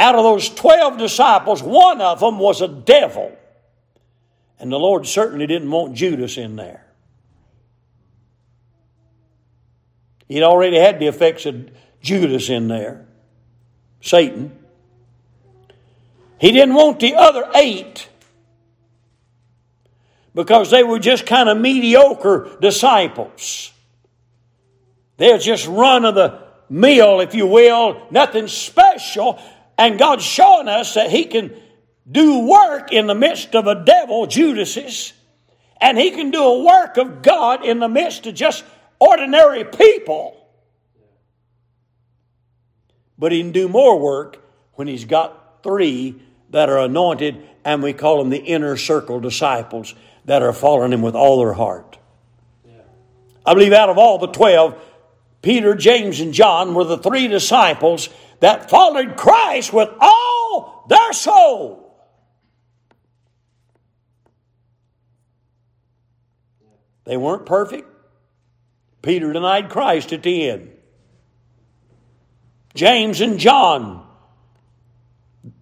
Out 0.01 0.15
of 0.15 0.25
those 0.25 0.49
12 0.49 0.97
disciples, 0.97 1.63
one 1.63 2.01
of 2.01 2.21
them 2.21 2.39
was 2.39 2.63
a 2.63 2.69
devil. 2.69 3.37
And 4.59 4.73
the 4.73 4.79
Lord 4.79 5.07
certainly 5.07 5.47
didn't 5.47 5.71
want 5.71 5.93
Judas 5.93 6.39
in 6.39 6.57
there. 6.57 6.87
He'd 10.27 10.43
already 10.43 10.79
had 10.79 11.01
the 11.01 11.07
effects 11.07 11.45
of 11.45 11.69
Judas 12.01 12.49
in 12.49 12.69
there, 12.69 13.05
Satan. 14.01 14.57
He 16.39 16.51
didn't 16.51 16.75
want 16.75 17.01
the 17.01 17.17
other 17.17 17.51
eight 17.55 18.09
because 20.35 20.71
they 20.71 20.83
were 20.83 20.99
just 20.99 21.27
kind 21.27 21.51
of 21.51 21.59
mediocre 21.59 22.57
disciples. 22.59 23.71
They're 25.19 25.37
just 25.37 25.67
run 25.67 26.07
of 26.07 26.15
the 26.15 26.43
mill, 26.71 27.21
if 27.21 27.35
you 27.35 27.47
will, 27.47 28.07
nothing 28.11 28.49
special. 28.49 29.39
And 29.81 29.99
God's 29.99 30.25
showing 30.25 30.69
us 30.69 30.93
that 30.93 31.11
He 31.11 31.25
can 31.25 31.55
do 32.09 32.47
work 32.47 32.93
in 32.93 33.07
the 33.07 33.15
midst 33.15 33.57
of 33.57 33.67
a 33.67 33.83
devil, 33.83 34.27
Judas's, 34.27 35.15
and 35.81 35.97
He 35.97 36.11
can 36.11 36.31
do 36.31 36.43
a 36.45 36.63
work 36.63 36.99
of 36.99 37.23
God 37.23 37.65
in 37.65 37.79
the 37.79 37.89
midst 37.89 38.27
of 38.27 38.35
just 38.35 38.63
ordinary 38.99 39.65
people. 39.65 40.37
But 43.19 43.33
He 43.33 43.41
can 43.41 43.53
do 43.53 43.69
more 43.69 43.99
work 43.99 44.45
when 44.75 44.87
He's 44.87 45.07
got 45.07 45.63
three 45.63 46.21
that 46.51 46.69
are 46.69 46.81
anointed, 46.81 47.43
and 47.65 47.83
we 47.83 47.95
call 47.95 48.19
them 48.19 48.29
the 48.29 48.37
inner 48.37 48.77
circle 48.77 49.19
disciples 49.19 49.95
that 50.27 50.43
are 50.43 50.53
following 50.53 50.93
Him 50.93 51.01
with 51.01 51.15
all 51.15 51.39
their 51.39 51.55
heart. 51.55 51.97
I 53.47 53.55
believe 53.55 53.73
out 53.73 53.89
of 53.89 53.97
all 53.97 54.19
the 54.19 54.27
twelve, 54.27 54.79
Peter, 55.41 55.75
James, 55.75 56.21
and 56.21 56.35
John 56.35 56.75
were 56.75 56.85
the 56.85 56.99
three 56.99 57.29
disciples 57.29 58.11
that 58.41 58.69
followed 58.69 59.17
Christ 59.17 59.73
with 59.73 59.91
all 60.01 60.85
their 60.89 61.13
soul. 61.13 61.81
They 67.05 67.17
weren't 67.17 67.47
perfect. 67.47 67.89
Peter 69.03 69.33
denied 69.33 69.71
Christ 69.71 70.13
at 70.13 70.23
the 70.23 70.51
end. 70.51 70.71
James 72.75 73.21
and 73.21 73.39
John, 73.39 74.07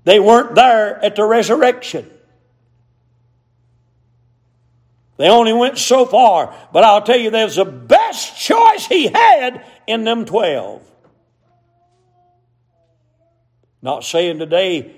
they 0.04 0.20
weren't 0.20 0.54
there 0.54 1.02
at 1.02 1.16
the 1.16 1.24
resurrection. 1.24 2.10
They 5.16 5.28
only 5.28 5.52
went 5.52 5.78
so 5.78 6.06
far, 6.06 6.54
but 6.72 6.84
I'll 6.84 7.02
tell 7.02 7.18
you, 7.18 7.30
there's 7.30 7.56
the 7.56 7.64
best 7.64 8.38
choice 8.38 8.86
he 8.86 9.08
had 9.08 9.64
in 9.86 10.04
them 10.04 10.24
12. 10.24 10.87
Not 13.82 14.04
saying 14.04 14.38
today 14.38 14.94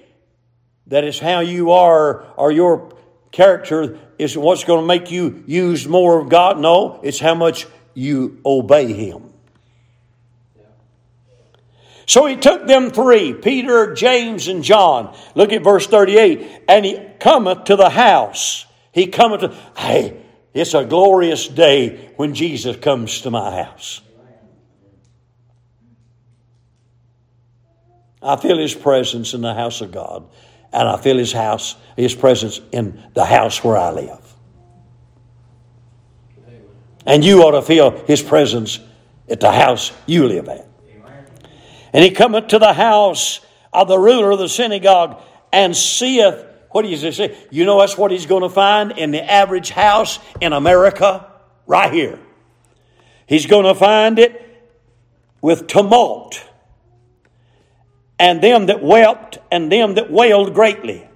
that 0.86 1.04
it's 1.04 1.18
how 1.18 1.40
you 1.40 1.72
are 1.72 2.24
or 2.36 2.50
your 2.50 2.92
character 3.30 3.98
is 4.18 4.36
what's 4.36 4.64
going 4.64 4.80
to 4.80 4.86
make 4.86 5.10
you 5.10 5.44
use 5.46 5.86
more 5.86 6.20
of 6.20 6.28
God. 6.28 6.58
No, 6.58 7.00
it's 7.02 7.18
how 7.18 7.34
much 7.34 7.66
you 7.94 8.40
obey 8.44 8.92
Him. 8.92 9.30
So 12.06 12.26
he 12.26 12.34
took 12.34 12.66
them 12.66 12.90
three, 12.90 13.34
Peter, 13.34 13.94
James, 13.94 14.48
and 14.48 14.64
John. 14.64 15.16
Look 15.36 15.52
at 15.52 15.62
verse 15.62 15.86
38. 15.86 16.62
And 16.68 16.84
he 16.84 17.00
cometh 17.20 17.66
to 17.66 17.76
the 17.76 17.88
house. 17.88 18.66
He 18.90 19.06
cometh 19.06 19.42
to, 19.42 19.54
hey, 19.76 20.20
it's 20.52 20.74
a 20.74 20.84
glorious 20.84 21.46
day 21.46 22.10
when 22.16 22.34
Jesus 22.34 22.76
comes 22.76 23.20
to 23.20 23.30
my 23.30 23.62
house. 23.62 24.00
I 28.22 28.36
feel 28.36 28.58
his 28.58 28.74
presence 28.74 29.34
in 29.34 29.40
the 29.40 29.54
house 29.54 29.80
of 29.80 29.92
God, 29.92 30.28
and 30.72 30.88
I 30.88 30.96
feel 30.98 31.16
his 31.16 31.32
house, 31.32 31.76
his 31.96 32.14
presence 32.14 32.60
in 32.72 33.02
the 33.14 33.24
house 33.24 33.64
where 33.64 33.76
I 33.76 33.90
live. 33.90 34.34
And 37.06 37.24
you 37.24 37.42
ought 37.42 37.52
to 37.52 37.62
feel 37.62 37.90
his 38.06 38.22
presence 38.22 38.78
at 39.28 39.40
the 39.40 39.50
house 39.50 39.92
you 40.06 40.26
live 40.26 40.48
at. 40.48 40.66
And 41.92 42.04
he 42.04 42.10
cometh 42.10 42.48
to 42.48 42.58
the 42.58 42.72
house 42.72 43.40
of 43.72 43.88
the 43.88 43.98
ruler 43.98 44.30
of 44.30 44.38
the 44.38 44.48
synagogue 44.48 45.20
and 45.52 45.76
seeth, 45.76 46.44
what 46.70 46.82
does 46.82 47.02
he 47.02 47.10
say? 47.10 47.36
You 47.50 47.64
know 47.64 47.80
that's 47.80 47.98
what 47.98 48.12
he's 48.12 48.26
going 48.26 48.42
to 48.42 48.48
find 48.48 48.92
in 48.92 49.10
the 49.10 49.28
average 49.28 49.70
house 49.70 50.20
in 50.40 50.52
America? 50.52 51.26
Right 51.66 51.92
here. 51.92 52.18
He's 53.26 53.46
going 53.46 53.64
to 53.64 53.74
find 53.74 54.18
it 54.18 54.46
with 55.40 55.66
tumult, 55.66 56.44
and 58.20 58.40
them 58.42 58.66
that 58.66 58.82
wept, 58.82 59.38
and 59.50 59.72
them 59.72 59.94
that 59.94 60.12
wailed 60.12 60.52
greatly. 60.52 61.08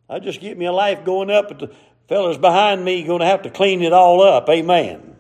I 0.09 0.18
just 0.20 0.40
get 0.40 0.57
me 0.57 0.66
a 0.66 0.72
life 0.72 1.05
going 1.05 1.31
up, 1.31 1.49
but 1.49 1.59
the 1.59 1.75
fellas 2.09 2.38
behind 2.38 2.85
me 2.85 3.03
going 3.03 3.20
to 3.20 3.27
have 3.27 3.42
to 3.42 3.51
clean 3.51 3.83
it 3.83 3.92
all 3.92 4.22
up. 4.22 4.49
Amen. 4.49 5.16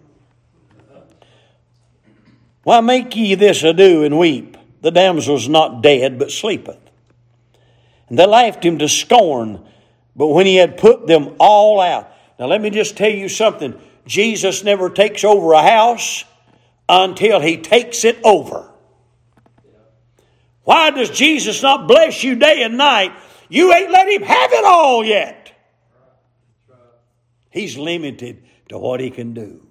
Why 2.62 2.80
make 2.80 3.14
ye 3.14 3.34
this 3.34 3.62
ado 3.62 4.04
and 4.04 4.18
weep? 4.18 4.56
The 4.80 4.90
damsel's 4.90 5.48
not 5.48 5.82
dead, 5.82 6.18
but 6.18 6.30
sleepeth. 6.30 6.78
And 8.08 8.18
they 8.18 8.26
laughed 8.26 8.64
him 8.64 8.78
to 8.78 8.88
scorn. 8.88 9.64
But 10.14 10.28
when 10.28 10.46
he 10.46 10.56
had 10.56 10.78
put 10.78 11.06
them 11.06 11.36
all 11.38 11.80
out, 11.80 12.10
now 12.38 12.46
let 12.46 12.60
me 12.60 12.70
just 12.70 12.96
tell 12.96 13.10
you 13.10 13.28
something. 13.28 13.78
Jesus 14.06 14.64
never 14.64 14.88
takes 14.88 15.24
over 15.24 15.52
a 15.52 15.62
house 15.62 16.24
until 16.88 17.40
he 17.40 17.56
takes 17.56 18.04
it 18.04 18.18
over. 18.24 18.70
Why 20.66 20.90
does 20.90 21.10
Jesus 21.10 21.62
not 21.62 21.86
bless 21.86 22.24
you 22.24 22.34
day 22.34 22.64
and 22.64 22.76
night? 22.76 23.12
You 23.48 23.72
ain't 23.72 23.92
let 23.92 24.08
him 24.08 24.22
have 24.22 24.52
it 24.52 24.64
all 24.64 25.04
yet. 25.04 25.52
He's 27.50 27.78
limited 27.78 28.42
to 28.70 28.76
what 28.76 28.98
he 28.98 29.10
can 29.10 29.32
do. 29.32 29.64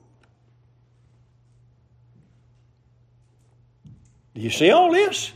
Do 4.35 4.39
you 4.39 4.49
see 4.49 4.71
all 4.71 4.89
this? 4.89 5.33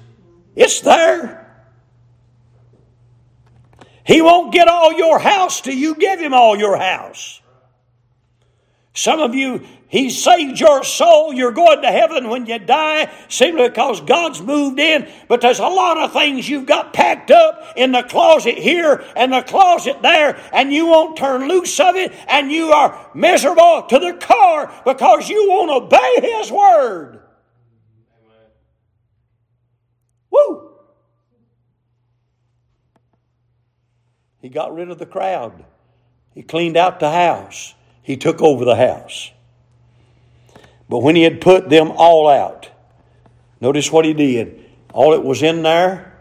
It's 0.56 0.80
there. 0.80 1.45
He 4.06 4.22
won't 4.22 4.54
get 4.54 4.69
all 4.69 4.93
your 4.93 5.19
house 5.19 5.60
till 5.60 5.76
you 5.76 5.93
give 5.95 6.22
him 6.22 6.34
all 6.34 6.58
your 6.58 6.78
house. 6.78 7.41
Some 8.93 9.19
of 9.19 9.36
you, 9.36 9.67
He 9.89 10.12
saved 10.12 10.60
your 10.60 10.84
soul. 10.84 11.34
You're 11.34 11.52
going 11.52 11.82
to 11.82 11.91
heaven 11.91 12.30
when 12.30 12.45
you 12.45 12.60
die 12.60 13.12
simply 13.28 13.69
because 13.69 14.02
God's 14.02 14.39
moved 14.39 14.80
in. 14.80 15.10
But 15.28 15.41
there's 15.41 15.58
a 15.58 15.67
lot 15.67 15.97
of 15.97 16.13
things 16.13 16.47
you've 16.47 16.67
got 16.67 16.93
packed 16.93 17.32
up 17.32 17.73
in 17.75 17.91
the 17.91 18.04
closet 18.04 18.60
here 18.60 19.04
and 19.15 19.34
the 19.34 19.41
closet 19.41 20.04
there, 20.04 20.39
and 20.54 20.71
you 20.71 20.86
won't 20.86 21.17
turn 21.17 21.47
loose 21.47 21.80
of 21.80 21.95
it, 21.95 22.13
and 22.28 22.52
you 22.52 22.71
are 22.71 23.10
miserable 23.15 23.82
to 23.89 23.97
the 23.97 24.13
core 24.13 24.71
because 24.86 25.28
you 25.28 25.49
won't 25.49 25.71
obey 25.71 26.15
His 26.21 26.52
word. 26.52 27.21
Woo! 30.30 30.69
He 34.39 34.49
got 34.49 34.75
rid 34.75 34.91
of 34.91 34.99
the 34.99 35.08
crowd. 35.08 35.65
He 36.36 36.43
cleaned 36.43 36.78
out 36.78 36.99
the 36.99 37.10
house. 37.10 37.73
He 38.04 38.17
took 38.17 38.39
over 38.39 38.63
the 38.63 38.75
house. 38.75 39.32
But 40.90 41.00
when 41.00 41.16
he 41.16 41.22
had 41.22 41.40
put 41.40 41.70
them 41.70 41.92
all 41.96 42.28
out, 42.28 42.70
notice 43.62 43.92
what 43.92 44.06
he 44.06 44.14
did. 44.14 44.66
All 44.92 45.12
that 45.12 45.24
was 45.24 45.44
in 45.44 45.62
there, 45.62 46.18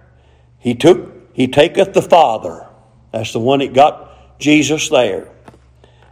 he 0.58 0.74
took, 0.74 1.34
he 1.34 1.48
taketh 1.48 1.94
the 1.94 2.02
father. 2.02 2.66
That's 3.10 3.32
the 3.32 3.40
one 3.40 3.60
that 3.60 3.72
got 3.72 4.38
Jesus 4.38 4.90
there. 4.90 5.30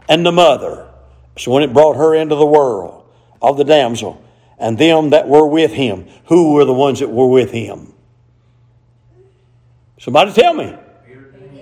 And 0.09 0.25
the 0.25 0.31
mother. 0.31 0.91
That's 1.35 1.45
the 1.45 1.51
one 1.51 1.61
that 1.61 1.73
brought 1.73 1.97
her 1.97 2.15
into 2.15 2.35
the 2.35 2.45
world 2.45 3.05
of 3.41 3.57
the 3.57 3.63
damsel. 3.63 4.23
And 4.57 4.77
them 4.77 5.11
that 5.11 5.27
were 5.27 5.45
with 5.45 5.71
him. 5.71 6.07
Who 6.25 6.53
were 6.53 6.65
the 6.65 6.73
ones 6.73 6.99
that 6.99 7.11
were 7.11 7.27
with 7.27 7.51
him? 7.51 7.93
Somebody 9.99 10.31
tell 10.33 10.55
me. 10.55 10.75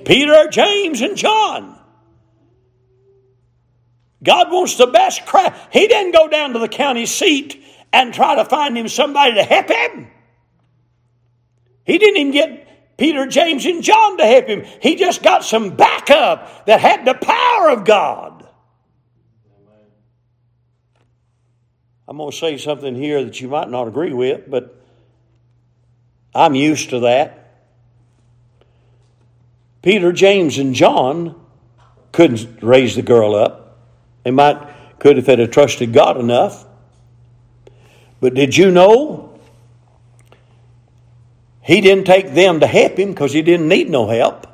Peter, 0.05 0.47
James, 0.49 1.01
and 1.01 1.17
John. 1.17 1.77
God 4.25 4.51
wants 4.51 4.75
the 4.75 4.87
best 4.87 5.25
crowd. 5.25 5.53
He 5.71 5.87
didn't 5.87 6.11
go 6.11 6.27
down 6.27 6.53
to 6.53 6.59
the 6.59 6.67
county 6.67 7.05
seat 7.05 7.63
and 7.93 8.13
try 8.13 8.35
to 8.35 8.43
find 8.43 8.77
him 8.77 8.89
somebody 8.89 9.35
to 9.35 9.43
help 9.43 9.69
him. 9.69 10.07
He 11.85 11.97
didn't 11.97 12.17
even 12.17 12.33
get 12.33 12.97
Peter, 12.97 13.27
James, 13.27 13.65
and 13.65 13.83
John 13.83 14.17
to 14.17 14.25
help 14.25 14.47
him. 14.47 14.65
He 14.81 14.95
just 14.95 15.21
got 15.21 15.45
some 15.45 15.75
backup 15.75 16.65
that 16.65 16.79
had 16.79 17.05
the 17.05 17.13
power 17.13 17.69
of 17.69 17.85
God. 17.85 18.47
I'm 22.07 22.17
going 22.17 22.31
to 22.31 22.37
say 22.37 22.57
something 22.57 22.95
here 22.95 23.23
that 23.23 23.39
you 23.41 23.47
might 23.47 23.69
not 23.69 23.87
agree 23.87 24.13
with, 24.13 24.49
but 24.49 24.79
I'm 26.33 26.55
used 26.55 26.91
to 26.91 27.01
that. 27.01 27.41
Peter, 29.81 30.11
James, 30.11 30.57
and 30.57 30.73
John 30.73 31.39
couldn't 32.11 32.63
raise 32.63 32.95
the 32.95 33.01
girl 33.01 33.35
up. 33.35 33.64
They 34.25 34.31
might 34.31 34.57
could 34.97 35.19
if 35.19 35.27
they'd 35.27 35.37
have 35.37 35.51
trusted 35.51 35.93
God 35.93 36.17
enough. 36.17 36.65
But 38.19 38.33
did 38.33 38.57
you 38.57 38.71
know 38.71 39.39
he 41.61 41.79
didn't 41.79 42.05
take 42.05 42.33
them 42.33 42.59
to 42.59 42.67
help 42.67 42.97
him 42.97 43.09
because 43.09 43.33
he 43.33 43.43
didn't 43.43 43.67
need 43.67 43.89
no 43.89 44.09
help? 44.09 44.47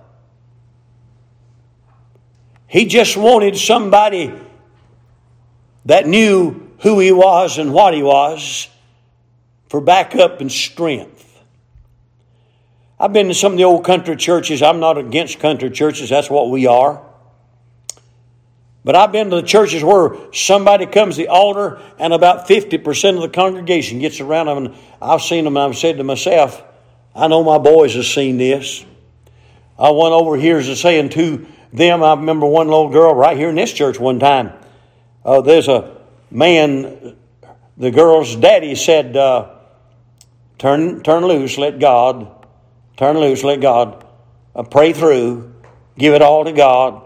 He 2.67 2.85
just 2.85 3.15
wanted 3.15 3.55
somebody 3.55 4.33
that 5.85 6.05
knew 6.05 6.69
who 6.79 6.99
he 6.99 7.13
was 7.13 7.57
and 7.57 7.73
what 7.73 7.93
he 7.93 8.03
was 8.03 8.67
for 9.69 9.79
backup 9.79 10.41
and 10.41 10.51
strength. 10.51 11.41
I've 12.99 13.13
been 13.13 13.29
to 13.29 13.33
some 13.33 13.53
of 13.53 13.57
the 13.57 13.63
old 13.63 13.85
country 13.85 14.17
churches. 14.17 14.61
I'm 14.61 14.81
not 14.81 14.97
against 14.97 15.39
country 15.39 15.69
churches, 15.69 16.09
that's 16.09 16.29
what 16.29 16.49
we 16.49 16.67
are. 16.67 17.01
But 18.83 18.95
I've 18.95 19.11
been 19.11 19.29
to 19.29 19.35
the 19.37 19.47
churches 19.47 19.83
where 19.83 20.15
somebody 20.33 20.87
comes 20.87 21.15
to 21.15 21.23
the 21.23 21.27
altar 21.27 21.79
and 21.99 22.13
about 22.13 22.47
50% 22.47 23.15
of 23.15 23.21
the 23.21 23.29
congregation 23.29 23.99
gets 23.99 24.19
around 24.19 24.47
them. 24.47 24.57
And 24.57 24.75
I've 25.01 25.21
seen 25.21 25.43
them 25.43 25.55
and 25.55 25.65
I've 25.65 25.77
said 25.77 25.97
to 25.97 26.03
myself, 26.03 26.63
I 27.15 27.27
know 27.27 27.43
my 27.43 27.59
boys 27.59 27.93
have 27.95 28.05
seen 28.05 28.37
this. 28.37 28.83
I 29.77 29.91
went 29.91 30.13
over 30.13 30.35
here 30.35 30.57
as 30.57 30.79
saying 30.79 31.09
to 31.09 31.45
them, 31.73 32.03
I 32.03 32.13
remember 32.13 32.47
one 32.47 32.67
little 32.67 32.89
girl 32.89 33.13
right 33.13 33.37
here 33.37 33.49
in 33.49 33.55
this 33.55 33.71
church 33.71 33.99
one 33.99 34.19
time. 34.19 34.53
Uh, 35.23 35.41
there's 35.41 35.67
a 35.67 35.97
man, 36.31 37.15
the 37.77 37.91
girl's 37.91 38.35
daddy 38.35 38.75
said, 38.75 39.15
uh, 39.15 39.55
turn, 40.57 41.03
turn 41.03 41.25
loose, 41.25 41.57
let 41.57 41.79
God 41.79 42.45
turn 42.97 43.17
loose, 43.17 43.43
let 43.43 43.61
God 43.61 44.05
uh, 44.55 44.63
pray 44.63 44.93
through, 44.93 45.53
give 45.97 46.13
it 46.13 46.21
all 46.21 46.45
to 46.45 46.51
God. 46.51 47.03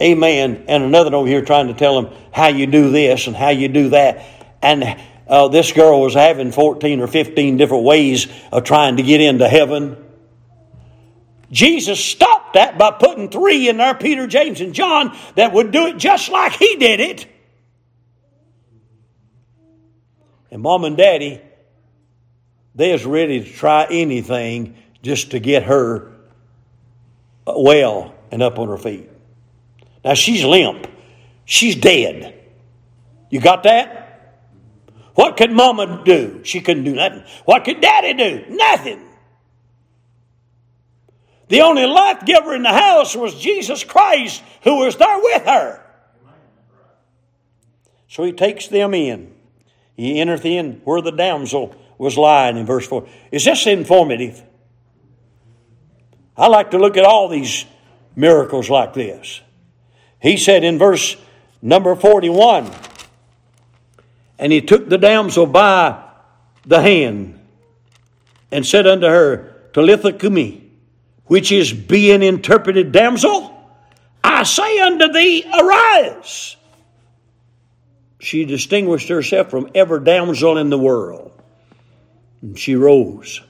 Amen. 0.00 0.64
And 0.66 0.82
another 0.82 1.14
over 1.14 1.28
here 1.28 1.44
trying 1.44 1.68
to 1.68 1.74
tell 1.74 1.98
him 1.98 2.12
how 2.32 2.48
you 2.48 2.66
do 2.66 2.90
this 2.90 3.26
and 3.26 3.36
how 3.36 3.50
you 3.50 3.68
do 3.68 3.90
that. 3.90 4.24
And 4.62 4.98
uh, 5.28 5.48
this 5.48 5.72
girl 5.72 6.00
was 6.00 6.14
having 6.14 6.52
14 6.52 7.00
or 7.00 7.06
15 7.06 7.56
different 7.56 7.84
ways 7.84 8.26
of 8.50 8.64
trying 8.64 8.96
to 8.96 9.02
get 9.02 9.20
into 9.20 9.48
heaven. 9.48 9.96
Jesus 11.52 12.02
stopped 12.02 12.54
that 12.54 12.78
by 12.78 12.92
putting 12.92 13.28
three 13.28 13.68
in 13.68 13.76
there 13.76 13.94
Peter, 13.94 14.26
James, 14.26 14.60
and 14.60 14.72
John 14.72 15.16
that 15.34 15.52
would 15.52 15.70
do 15.70 15.88
it 15.88 15.98
just 15.98 16.30
like 16.30 16.52
he 16.52 16.76
did 16.76 17.00
it. 17.00 17.26
And 20.50 20.62
mom 20.62 20.84
and 20.84 20.96
daddy, 20.96 21.40
they 22.74 22.92
was 22.92 23.04
ready 23.04 23.44
to 23.44 23.50
try 23.50 23.86
anything 23.90 24.76
just 25.02 25.32
to 25.32 25.38
get 25.38 25.64
her 25.64 26.12
well 27.46 28.14
and 28.30 28.42
up 28.42 28.58
on 28.58 28.68
her 28.68 28.78
feet. 28.78 29.09
Now 30.04 30.14
she's 30.14 30.44
limp. 30.44 30.86
She's 31.44 31.76
dead. 31.76 32.40
You 33.28 33.40
got 33.40 33.64
that? 33.64 34.00
What 35.14 35.36
could 35.36 35.52
mama 35.52 36.02
do? 36.04 36.40
She 36.44 36.60
couldn't 36.60 36.84
do 36.84 36.94
nothing. 36.94 37.24
What 37.44 37.64
could 37.64 37.80
daddy 37.80 38.14
do? 38.14 38.44
Nothing. 38.48 39.00
The 41.48 41.62
only 41.62 41.84
life 41.84 42.24
giver 42.24 42.54
in 42.54 42.62
the 42.62 42.72
house 42.72 43.16
was 43.16 43.34
Jesus 43.34 43.82
Christ 43.82 44.42
who 44.62 44.78
was 44.78 44.96
there 44.96 45.18
with 45.18 45.44
her. 45.44 45.84
So 48.08 48.24
he 48.24 48.32
takes 48.32 48.68
them 48.68 48.94
in. 48.94 49.34
He 49.96 50.20
entereth 50.20 50.44
in 50.46 50.80
where 50.84 51.02
the 51.02 51.10
damsel 51.10 51.74
was 51.98 52.16
lying 52.16 52.56
in 52.56 52.66
verse 52.66 52.86
4. 52.86 53.06
Is 53.30 53.44
this 53.44 53.66
informative? 53.66 54.42
I 56.36 56.46
like 56.46 56.70
to 56.70 56.78
look 56.78 56.96
at 56.96 57.04
all 57.04 57.28
these 57.28 57.66
miracles 58.16 58.70
like 58.70 58.94
this. 58.94 59.42
He 60.20 60.36
said 60.36 60.64
in 60.64 60.78
verse 60.78 61.16
number 61.62 61.94
41 61.94 62.70
And 64.38 64.52
he 64.52 64.60
took 64.60 64.88
the 64.88 64.98
damsel 64.98 65.46
by 65.46 66.02
the 66.64 66.82
hand 66.82 67.40
and 68.52 68.66
said 68.66 68.86
unto 68.86 69.06
her, 69.06 69.54
Talitha 69.72 70.12
cumi, 70.12 70.70
which 71.26 71.52
is 71.52 71.72
being 71.72 72.22
interpreted, 72.22 72.92
Damsel, 72.92 73.56
I 74.22 74.42
say 74.42 74.80
unto 74.80 75.12
thee, 75.12 75.44
arise. 75.44 76.56
She 78.18 78.44
distinguished 78.44 79.08
herself 79.08 79.48
from 79.48 79.70
every 79.74 80.04
damsel 80.04 80.58
in 80.58 80.70
the 80.70 80.78
world. 80.78 81.32
And 82.42 82.58
she 82.58 82.74
rose. 82.74 83.40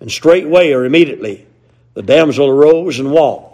And 0.00 0.10
straightway 0.10 0.72
or 0.72 0.84
immediately 0.84 1.46
the 1.94 2.02
damsel 2.02 2.48
arose 2.48 2.98
and 2.98 3.10
walked. 3.10 3.49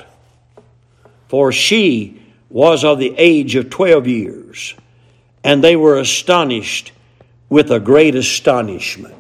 For 1.29 1.53
she 1.53 2.23
was 2.49 2.85
of 2.85 2.99
the 2.99 3.15
age 3.19 3.57
of 3.57 3.71
twelve 3.71 4.07
years, 4.07 4.75
and 5.43 5.63
they 5.63 5.77
were 5.77 5.99
astonished 5.99 6.93
with 7.49 7.71
a 7.71 7.81
great 7.81 8.15
astonishment. 8.15 9.15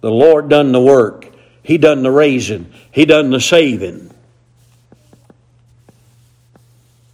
The 0.00 0.10
Lord 0.10 0.48
done 0.48 0.72
the 0.72 0.80
work. 0.80 1.28
He 1.62 1.78
done 1.78 2.02
the 2.02 2.10
raising. 2.10 2.72
He 2.90 3.04
done 3.04 3.30
the 3.30 3.40
saving. 3.40 4.10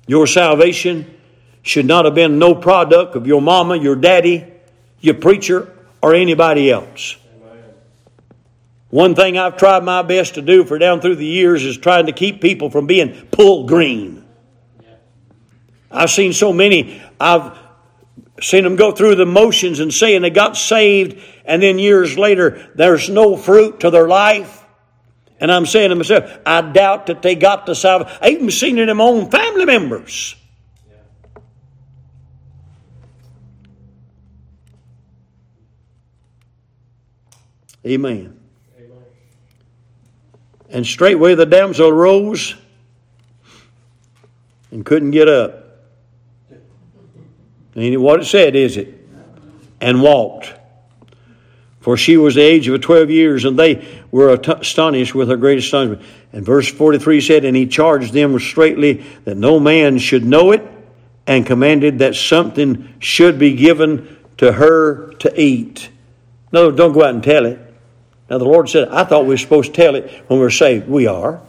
Your 0.06 0.26
salvation 0.26 1.14
should 1.62 1.84
not 1.84 2.06
have 2.06 2.14
been 2.14 2.38
no 2.38 2.54
product 2.54 3.14
of 3.14 3.26
your 3.26 3.42
mama, 3.42 3.76
your 3.76 3.94
daddy, 3.94 4.46
your 5.00 5.14
preacher, 5.14 5.70
or 6.00 6.14
anybody 6.14 6.70
else. 6.70 7.16
One 8.91 9.14
thing 9.14 9.36
I've 9.36 9.57
tried 9.57 9.84
my 9.84 10.03
best 10.03 10.34
to 10.34 10.43
do 10.43 10.64
for 10.64 10.78
down 10.78 11.01
through 11.01 11.16
the 11.16 11.26
years 11.26 11.64
is 11.64 11.76
trying 11.76 12.07
to 12.07 12.12
keep 12.12 12.41
people 12.41 12.70
from 12.70 12.86
being 12.86 13.26
pulled 13.30 13.68
green. 13.68 14.24
I've 15.91 16.11
seen 16.11 16.32
so 16.32 16.53
many, 16.53 17.03
I've 17.20 17.57
seen 18.41 18.64
them 18.64 18.76
go 18.76 18.93
through 18.93 19.16
the 19.16 19.26
motions 19.26 19.80
and 19.80 19.93
saying 19.93 20.22
they 20.22 20.30
got 20.30 20.57
saved, 20.57 21.22
and 21.45 21.62
then 21.62 21.78
years 21.78 22.16
later, 22.16 22.70
there's 22.74 23.09
no 23.11 23.36
fruit 23.36 23.80
to 23.80 23.91
their 23.91 24.09
life. 24.09 24.64
And 25.41 25.53
I'm 25.53 25.66
saying 25.66 25.91
to 25.91 25.95
myself, 25.95 26.39
I 26.45 26.62
doubt 26.62 27.07
that 27.07 27.22
they 27.22 27.34
got 27.34 27.66
the 27.66 27.74
salvation. 27.74 28.18
I 28.20 28.30
even 28.30 28.51
seen 28.51 28.78
it 28.78 28.89
in 28.89 28.97
my 28.97 29.05
own 29.05 29.30
family 29.30 29.64
members. 29.64 30.34
Amen. 37.86 38.38
And 40.70 40.86
straightway 40.86 41.34
the 41.34 41.46
damsel 41.46 41.92
rose 41.92 42.54
and 44.70 44.84
couldn't 44.84 45.12
get 45.12 45.28
up. 45.28 45.64
And 47.74 48.02
what 48.02 48.20
it 48.20 48.24
said, 48.24 48.56
is 48.56 48.76
it? 48.76 48.94
And 49.80 50.02
walked. 50.02 50.52
For 51.80 51.96
she 51.96 52.16
was 52.16 52.34
the 52.34 52.42
age 52.42 52.68
of 52.68 52.80
twelve 52.80 53.08
years, 53.08 53.44
and 53.44 53.58
they 53.58 53.86
were 54.10 54.34
astonished 54.34 55.14
with 55.14 55.28
her 55.28 55.36
great 55.36 55.58
astonishment. 55.58 56.02
And 56.32 56.44
verse 56.44 56.68
43 56.68 57.20
said, 57.20 57.44
And 57.44 57.56
he 57.56 57.66
charged 57.66 58.12
them 58.12 58.38
straightly 58.40 59.04
that 59.24 59.36
no 59.36 59.60
man 59.60 59.98
should 59.98 60.24
know 60.24 60.50
it, 60.50 60.66
and 61.26 61.46
commanded 61.46 62.00
that 62.00 62.14
something 62.14 62.94
should 62.98 63.38
be 63.38 63.54
given 63.54 64.18
to 64.38 64.52
her 64.52 65.12
to 65.20 65.40
eat. 65.40 65.90
No, 66.52 66.70
don't 66.70 66.92
go 66.92 67.04
out 67.04 67.14
and 67.14 67.22
tell 67.22 67.46
it. 67.46 67.67
Now, 68.30 68.38
the 68.38 68.44
Lord 68.44 68.68
said, 68.68 68.88
I 68.88 69.04
thought 69.04 69.22
we 69.22 69.30
were 69.30 69.38
supposed 69.38 69.74
to 69.74 69.82
tell 69.82 69.94
it 69.94 70.10
when 70.26 70.38
we 70.38 70.44
were 70.44 70.50
saved. 70.50 70.88
We 70.88 71.06
are. 71.06 71.40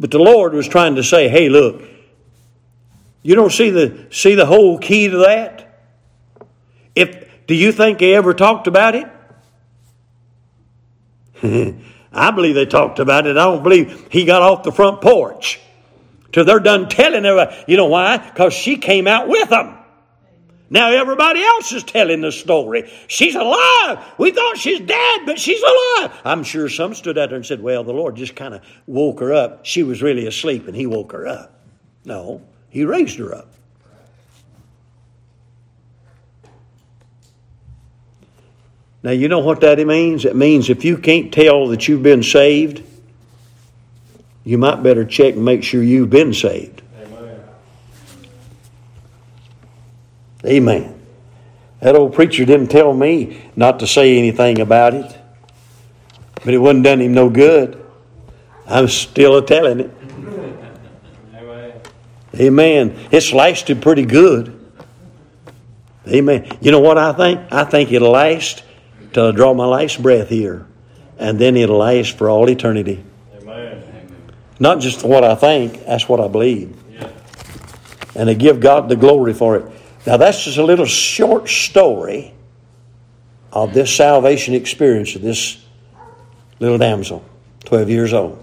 But 0.00 0.10
the 0.10 0.18
Lord 0.18 0.54
was 0.54 0.68
trying 0.68 0.96
to 0.96 1.04
say, 1.04 1.28
hey, 1.28 1.48
look, 1.48 1.82
you 3.22 3.34
don't 3.34 3.52
see 3.52 3.70
the, 3.70 4.06
see 4.10 4.34
the 4.34 4.46
whole 4.46 4.78
key 4.78 5.08
to 5.08 5.18
that? 5.18 5.82
If, 6.94 7.46
do 7.46 7.54
you 7.54 7.72
think 7.72 7.98
they 7.98 8.14
ever 8.14 8.34
talked 8.34 8.66
about 8.66 8.94
it? 8.94 9.06
I 12.12 12.30
believe 12.30 12.54
they 12.54 12.66
talked 12.66 12.98
about 12.98 13.26
it. 13.26 13.36
I 13.36 13.44
don't 13.44 13.62
believe 13.62 14.08
he 14.10 14.24
got 14.24 14.42
off 14.42 14.62
the 14.62 14.72
front 14.72 15.02
porch 15.02 15.60
till 16.32 16.44
they're 16.44 16.60
done 16.60 16.88
telling 16.88 17.24
her. 17.24 17.64
You 17.66 17.76
know 17.76 17.86
why? 17.86 18.16
Because 18.16 18.54
she 18.54 18.76
came 18.76 19.06
out 19.06 19.28
with 19.28 19.50
them. 19.50 19.76
Now 20.68 20.90
everybody 20.90 21.42
else 21.42 21.70
is 21.72 21.84
telling 21.84 22.20
the 22.20 22.32
story. 22.32 22.90
She's 23.06 23.36
alive. 23.36 24.04
We 24.18 24.32
thought 24.32 24.58
she's 24.58 24.80
dead, 24.80 25.20
but 25.24 25.38
she's 25.38 25.62
alive. 25.62 26.20
I'm 26.24 26.42
sure 26.42 26.68
some 26.68 26.94
stood 26.94 27.18
out 27.18 27.28
there 27.28 27.36
and 27.36 27.46
said, 27.46 27.62
Well, 27.62 27.84
the 27.84 27.92
Lord 27.92 28.16
just 28.16 28.34
kind 28.34 28.54
of 28.54 28.62
woke 28.86 29.20
her 29.20 29.32
up. 29.32 29.64
She 29.64 29.82
was 29.84 30.02
really 30.02 30.26
asleep 30.26 30.66
and 30.66 30.76
He 30.76 30.86
woke 30.86 31.12
her 31.12 31.26
up. 31.26 31.60
No, 32.04 32.42
He 32.68 32.84
raised 32.84 33.18
her 33.18 33.34
up. 33.34 33.52
Now, 39.04 39.12
you 39.12 39.28
know 39.28 39.38
what 39.38 39.60
that 39.60 39.78
means? 39.86 40.24
It 40.24 40.34
means 40.34 40.68
if 40.68 40.84
you 40.84 40.98
can't 40.98 41.32
tell 41.32 41.68
that 41.68 41.86
you've 41.86 42.02
been 42.02 42.24
saved, 42.24 42.82
you 44.42 44.58
might 44.58 44.82
better 44.82 45.04
check 45.04 45.34
and 45.34 45.44
make 45.44 45.62
sure 45.62 45.80
you've 45.80 46.10
been 46.10 46.34
saved. 46.34 46.82
Amen. 50.46 50.92
That 51.80 51.96
old 51.96 52.14
preacher 52.14 52.44
didn't 52.44 52.68
tell 52.68 52.94
me 52.94 53.50
not 53.56 53.80
to 53.80 53.86
say 53.86 54.16
anything 54.18 54.60
about 54.60 54.94
it, 54.94 55.18
but 56.44 56.54
it 56.54 56.58
wasn't 56.58 56.84
done 56.84 57.00
him 57.00 57.14
no 57.14 57.28
good. 57.28 57.82
I'm 58.66 58.88
still 58.88 59.36
a 59.36 59.44
telling 59.44 59.80
it. 59.80 59.90
Amen. 62.38 62.96
It's 63.10 63.32
lasted 63.32 63.80
pretty 63.80 64.04
good. 64.04 64.52
Amen. 66.08 66.46
You 66.60 66.70
know 66.70 66.80
what 66.80 66.98
I 66.98 67.12
think? 67.12 67.40
I 67.50 67.64
think 67.64 67.92
it'll 67.92 68.10
last 68.10 68.62
till 69.12 69.28
I 69.28 69.30
draw 69.32 69.54
my 69.54 69.64
last 69.64 70.02
breath 70.02 70.28
here, 70.28 70.66
and 71.18 71.38
then 71.38 71.56
it'll 71.56 71.78
last 71.78 72.16
for 72.16 72.28
all 72.28 72.48
eternity. 72.48 73.02
Amen. 73.40 73.82
Not 74.60 74.80
just 74.80 75.02
what 75.02 75.24
I 75.24 75.34
think, 75.34 75.84
that's 75.86 76.08
what 76.08 76.20
I 76.20 76.28
believe. 76.28 76.76
Yeah. 76.92 77.10
And 78.14 78.28
to 78.28 78.34
give 78.34 78.60
God 78.60 78.88
the 78.88 78.96
glory 78.96 79.32
for 79.32 79.56
it. 79.56 79.72
Now, 80.06 80.16
that's 80.16 80.44
just 80.44 80.58
a 80.58 80.62
little 80.62 80.86
short 80.86 81.48
story 81.48 82.32
of 83.52 83.74
this 83.74 83.94
salvation 83.94 84.54
experience 84.54 85.16
of 85.16 85.22
this 85.22 85.64
little 86.60 86.78
damsel, 86.78 87.24
12 87.64 87.90
years 87.90 88.12
old. 88.12 88.42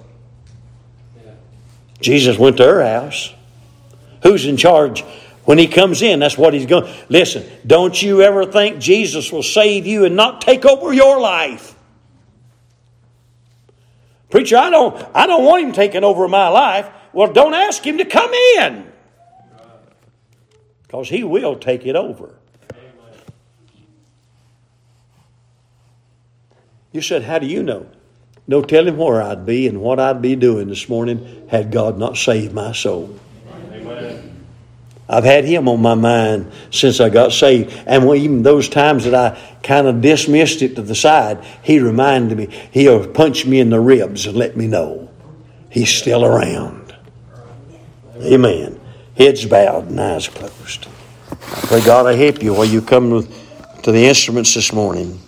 Jesus 2.01 2.37
went 2.37 2.57
to 2.57 2.63
her 2.65 2.83
house. 2.83 3.33
Who's 4.23 4.45
in 4.45 4.57
charge? 4.57 5.03
When 5.45 5.57
he 5.57 5.67
comes 5.67 6.01
in, 6.01 6.19
that's 6.19 6.37
what 6.37 6.53
he's 6.53 6.65
going. 6.65 6.93
Listen, 7.09 7.45
don't 7.65 7.99
you 8.01 8.21
ever 8.21 8.45
think 8.45 8.79
Jesus 8.79 9.31
will 9.31 9.43
save 9.43 9.85
you 9.85 10.05
and 10.05 10.15
not 10.15 10.41
take 10.41 10.65
over 10.65 10.93
your 10.93 11.19
life. 11.19 11.75
Preacher, 14.29 14.57
I 14.57 14.69
don't 14.69 15.09
I 15.13 15.27
don't 15.27 15.43
want 15.45 15.63
him 15.63 15.71
taking 15.73 16.03
over 16.03 16.27
my 16.27 16.47
life. 16.47 16.89
Well, 17.13 17.31
don't 17.31 17.53
ask 17.53 17.85
him 17.85 17.99
to 17.99 18.05
come 18.05 18.31
in. 18.33 18.92
Because 20.93 21.09
he 21.09 21.23
will 21.23 21.55
take 21.55 21.87
it 21.87 21.95
over. 21.95 22.35
You 26.91 27.01
said, 27.01 27.23
How 27.23 27.39
do 27.39 27.47
you 27.47 27.63
know? 27.63 27.87
No 28.45 28.61
telling 28.61 28.95
where 28.95 29.19
I'd 29.19 29.43
be 29.43 29.67
and 29.67 29.81
what 29.81 29.99
I'd 29.99 30.21
be 30.21 30.35
doing 30.35 30.67
this 30.67 30.87
morning 30.87 31.47
had 31.49 31.71
God 31.71 31.97
not 31.97 32.15
saved 32.15 32.53
my 32.53 32.73
soul. 32.73 33.19
Amen. 33.71 34.45
I've 35.09 35.23
had 35.23 35.45
Him 35.45 35.67
on 35.67 35.81
my 35.81 35.95
mind 35.95 36.51
since 36.69 36.99
I 36.99 37.09
got 37.09 37.31
saved. 37.31 37.73
And 37.87 38.07
even 38.15 38.43
those 38.43 38.69
times 38.69 39.05
that 39.05 39.15
I 39.15 39.39
kind 39.63 39.87
of 39.87 39.99
dismissed 39.99 40.61
it 40.61 40.75
to 40.75 40.83
the 40.83 40.93
side, 40.93 41.43
He 41.63 41.79
reminded 41.79 42.37
me. 42.37 42.55
He'll 42.69 43.07
punch 43.07 43.47
me 43.47 43.59
in 43.59 43.71
the 43.71 43.79
ribs 43.79 44.27
and 44.27 44.37
let 44.37 44.55
me 44.55 44.67
know 44.67 45.09
He's 45.71 45.89
still 45.89 46.23
around. 46.23 46.95
Amen. 48.21 48.79
Heads 49.17 49.45
bowed 49.45 49.89
and 49.89 49.99
eyes 49.99 50.27
closed. 50.27 50.87
I 51.29 51.61
pray 51.67 51.81
God 51.81 52.07
I 52.07 52.15
help 52.15 52.41
you 52.41 52.53
while 52.53 52.65
you 52.65 52.81
come 52.81 53.27
to 53.83 53.91
the 53.91 54.05
instruments 54.05 54.55
this 54.55 54.73
morning. 54.73 55.19